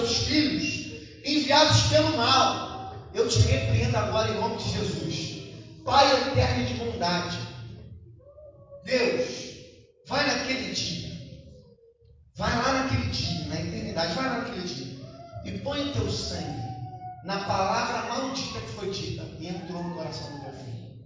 teus 0.05 0.19
filhos, 0.19 0.93
enviados 1.25 1.83
pelo 1.85 2.17
mal. 2.17 2.95
Eu 3.15 3.29
te 3.29 3.39
repreendo 3.41 3.97
agora 3.97 4.31
em 4.31 4.41
nome 4.41 4.57
de 4.57 4.71
Jesus. 4.71 5.55
Pai 5.85 6.13
eterno 6.29 6.67
de 6.67 6.75
bondade. 6.75 7.39
Deus, 8.85 9.55
vai 10.07 10.27
naquele 10.27 10.75
dia. 10.75 11.15
Vai 12.37 12.55
lá 12.57 12.83
naquele 12.83 13.11
dia, 13.11 13.47
na 13.47 13.61
eternidade, 13.61 14.15
vai 14.15 14.25
lá 14.25 14.39
naquele 14.39 14.67
dia. 14.67 15.05
E 15.45 15.59
põe 15.61 15.89
o 15.89 15.93
teu 15.93 16.11
sangue 16.11 16.65
na 17.25 17.39
palavra 17.45 18.09
maldita 18.09 18.61
que 18.61 18.73
foi 18.73 18.91
dita 18.91 19.23
e 19.39 19.49
entrou 19.49 19.83
no 19.83 19.95
coração 19.95 20.31
do 20.33 20.45
teu 20.45 20.53
filho. 20.53 21.05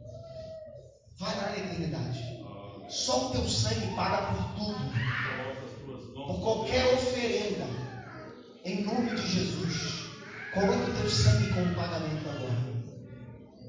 Vai 1.18 1.36
lá 1.36 1.50
na 1.50 1.58
eternidade. 1.58 2.38
Só 2.88 3.26
o 3.26 3.30
teu 3.30 3.48
sangue 3.48 3.94
paga 3.94 4.32
por 4.32 4.54
tudo. 4.54 4.78
Por 6.14 6.40
qualquer 6.40 6.94
oferenda. 6.94 7.87
Em 8.68 8.84
nome 8.84 9.14
de 9.14 9.26
Jesus. 9.26 10.10
Coloque 10.52 10.90
o 10.90 10.94
teu 10.94 11.08
sangue 11.08 11.54
como 11.54 11.74
pagamento 11.74 12.28
agora. 12.28 12.68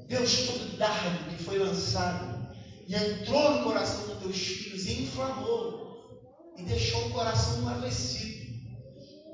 Deus, 0.06 0.46
todo 0.46 0.76
dardo 0.76 1.24
que 1.30 1.42
foi 1.42 1.58
lançado 1.58 2.46
e 2.86 2.94
entrou 2.94 3.56
no 3.56 3.64
coração 3.64 4.08
dos 4.08 4.18
teus 4.18 4.36
filhos 4.36 4.86
e 4.86 5.04
inflamou 5.04 6.52
e 6.58 6.64
deixou 6.64 7.06
o 7.06 7.10
coração 7.12 7.62
enlavecido. 7.62 8.52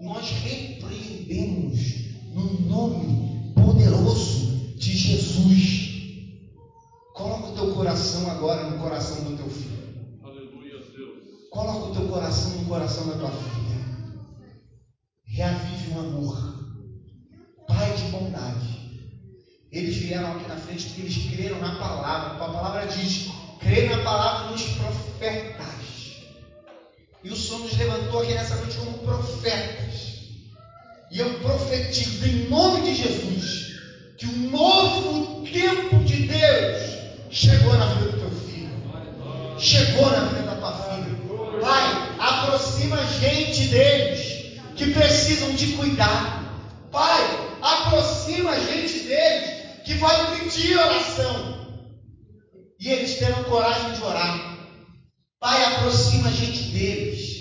Nós 0.02 0.30
repreendemos 0.30 1.80
no 2.32 2.60
nome 2.60 3.52
poderoso 3.56 4.76
de 4.76 4.96
Jesus. 4.96 5.96
Coloca 7.12 7.48
o 7.48 7.54
teu 7.56 7.74
coração 7.74 8.30
agora 8.30 8.70
no 8.70 8.78
coração 8.78 9.24
do 9.24 9.36
teu 9.36 9.50
filho. 9.50 10.20
Aleluia, 10.22 10.78
Deus. 10.96 11.48
Coloca 11.50 11.86
o 11.86 11.92
teu 11.92 12.06
coração 12.06 12.52
no 12.52 12.66
coração 12.66 13.08
da 13.08 13.18
tua 13.18 13.30
filha. 13.30 13.55
Reavive 15.36 15.90
o 15.94 15.98
amor. 15.98 16.64
Pai 17.68 17.92
de 17.92 18.04
bondade. 18.04 19.02
Eles 19.70 19.94
vieram 19.96 20.32
aqui 20.32 20.48
na 20.48 20.56
frente 20.56 20.86
porque 20.86 21.02
eles 21.02 21.30
creram 21.30 21.60
na 21.60 21.74
palavra. 21.74 22.42
A 22.42 22.48
palavra 22.48 22.86
diz: 22.86 23.28
crê 23.60 23.86
na 23.86 24.02
palavra 24.02 24.48
dos 24.48 24.62
profetas. 24.62 25.66
E 27.22 27.28
o 27.28 27.36
Senhor 27.36 27.60
nos 27.60 27.76
levantou 27.76 28.22
aqui 28.22 28.32
nessa 28.32 28.56
noite 28.56 28.78
como 28.78 28.98
profetas. 29.00 30.14
E 31.10 31.18
eu 31.18 31.38
profetizo 31.40 32.26
em 32.26 32.48
nome 32.48 32.80
de 32.80 32.94
Jesus 32.94 33.76
que 34.16 34.24
o 34.24 34.50
novo 34.50 35.46
tempo 35.46 36.02
de 36.04 36.28
Deus 36.28 36.82
chegou 37.30 37.76
na 37.76 37.92
vida 37.92 38.12
do 38.12 38.18
teu 38.20 38.30
filho. 38.30 38.70
Chegou 39.58 40.10
na 40.12 40.28
vida 40.28 40.42
da 40.44 40.56
tua 40.56 40.72
filha. 40.72 41.60
Pai, 41.60 42.16
aproxima 42.18 43.04
gente 43.20 43.66
deles 43.66 44.36
que 44.76 44.92
precisam 44.92 45.52
de 45.54 45.68
cuidado. 45.72 46.46
Pai, 46.92 47.22
aproxima 47.62 48.50
a 48.50 48.60
gente 48.60 49.00
deles 49.00 49.50
que 49.84 49.94
pedir 50.56 50.78
oração. 50.78 51.56
E 52.80 52.88
eles 52.88 53.18
terão 53.18 53.44
coragem 53.44 53.92
de 53.92 54.02
orar. 54.02 54.56
Pai, 55.38 55.64
aproxima 55.64 56.28
a 56.28 56.32
gente 56.32 56.70
deles 56.72 57.36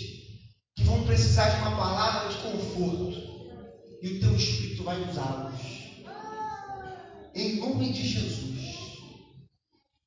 que 0.75 0.83
vão 0.83 1.03
precisar 1.03 1.49
de 1.49 1.61
uma 1.61 1.77
palavra 1.77 2.29
de 2.29 2.37
conforto. 2.37 3.13
E 4.01 4.07
o 4.07 4.19
teu 4.19 4.35
Espírito 4.35 4.83
vai 4.83 5.01
usá-los. 5.09 5.61
Em 7.33 7.57
nome 7.57 7.91
de 7.91 8.07
Jesus. 8.07 8.45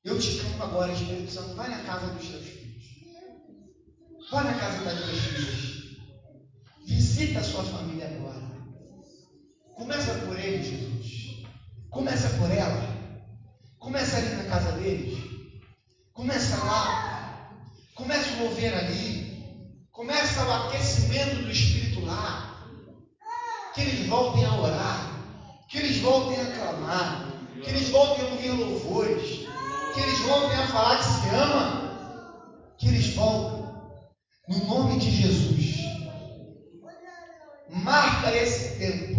Eu 0.05 0.19
te 0.19 0.39
clamo 0.39 0.63
agora, 0.63 0.93
Espírito 0.93 1.31
Santo, 1.31 1.55
vai 1.55 1.69
na 1.69 1.83
casa 1.83 2.13
dos 2.15 2.29
teus 2.29 2.45
filhos. 2.45 2.85
Vai 4.31 4.45
na 4.45 4.59
casa 4.59 4.85
das 4.85 5.01
tuas 5.01 5.19
filhas. 5.19 5.79
Visita 6.87 7.41
a 7.41 7.45
sua 7.45 7.65
família 7.65 8.07
agora. 8.07 8.49
Começa 9.75 10.15
por 10.15 10.39
ele, 10.39 10.63
Jesus. 10.63 11.45
Começa 11.91 12.29
por 12.39 12.51
ela. 12.51 12.99
Começa 13.79 14.17
ali 14.17 14.35
na 14.35 14.45
casa 14.45 14.73
deles. 14.73 15.19
Começa 16.13 16.57
lá. 16.65 17.51
Começa 17.95 18.31
o 18.35 18.37
mover 18.39 18.75
ali. 18.75 19.87
Começa 19.93 20.45
o 20.45 20.53
aquecimento 20.53 21.43
do 21.43 21.51
Espírito 21.51 22.05
lá. 22.05 22.69
Que 23.75 23.83
eles 23.83 24.09
voltem 24.09 24.45
a 24.45 24.55
orar. 24.55 25.65
Que 25.71 25.79
eles 25.79 25.98
voltem 26.09 26.41
a 26.41 26.53
clamar. 26.53 27.33
Que 27.63 27.71
eles 27.71 27.89
voltem 27.91 28.25
a 28.25 28.31
ouvir 28.31 28.51
louvores. 28.51 29.47
Que 29.95 30.01
eles 30.01 30.21
voltem 30.21 30.57
a 30.59 30.67
falar 30.69 30.99
que 30.99 31.05
se 31.05 31.29
ama. 31.35 32.75
Que 32.79 32.89
eles 32.89 33.15
voltem. 33.15 33.69
No 34.49 34.67
nome 34.67 34.99
de 34.99 35.11
Jesus. 35.11 35.79
Marca 37.71 38.35
esse 38.35 38.79
tempo 38.79 39.19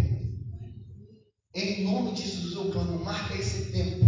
em 1.52 1.82
nome 1.82 2.12
de 2.12 2.22
Jesus 2.22 2.52
eu 2.52 2.70
clamo, 2.70 3.04
marca 3.04 3.34
esse 3.34 3.72
tempo, 3.72 4.06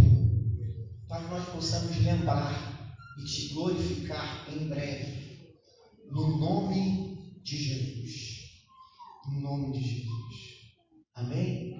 para 1.09 1.23
que 1.23 1.29
nós 1.29 1.49
possamos 1.49 1.97
lembrar 1.97 2.95
e 3.19 3.25
te 3.25 3.53
glorificar 3.53 4.47
em 4.49 4.69
breve, 4.69 5.53
no 6.09 6.37
nome 6.37 7.41
de 7.43 7.57
Jesus. 7.57 8.43
No 9.27 9.41
nome 9.41 9.73
de 9.73 9.81
Jesus. 9.81 10.35
Amém? 11.15 11.72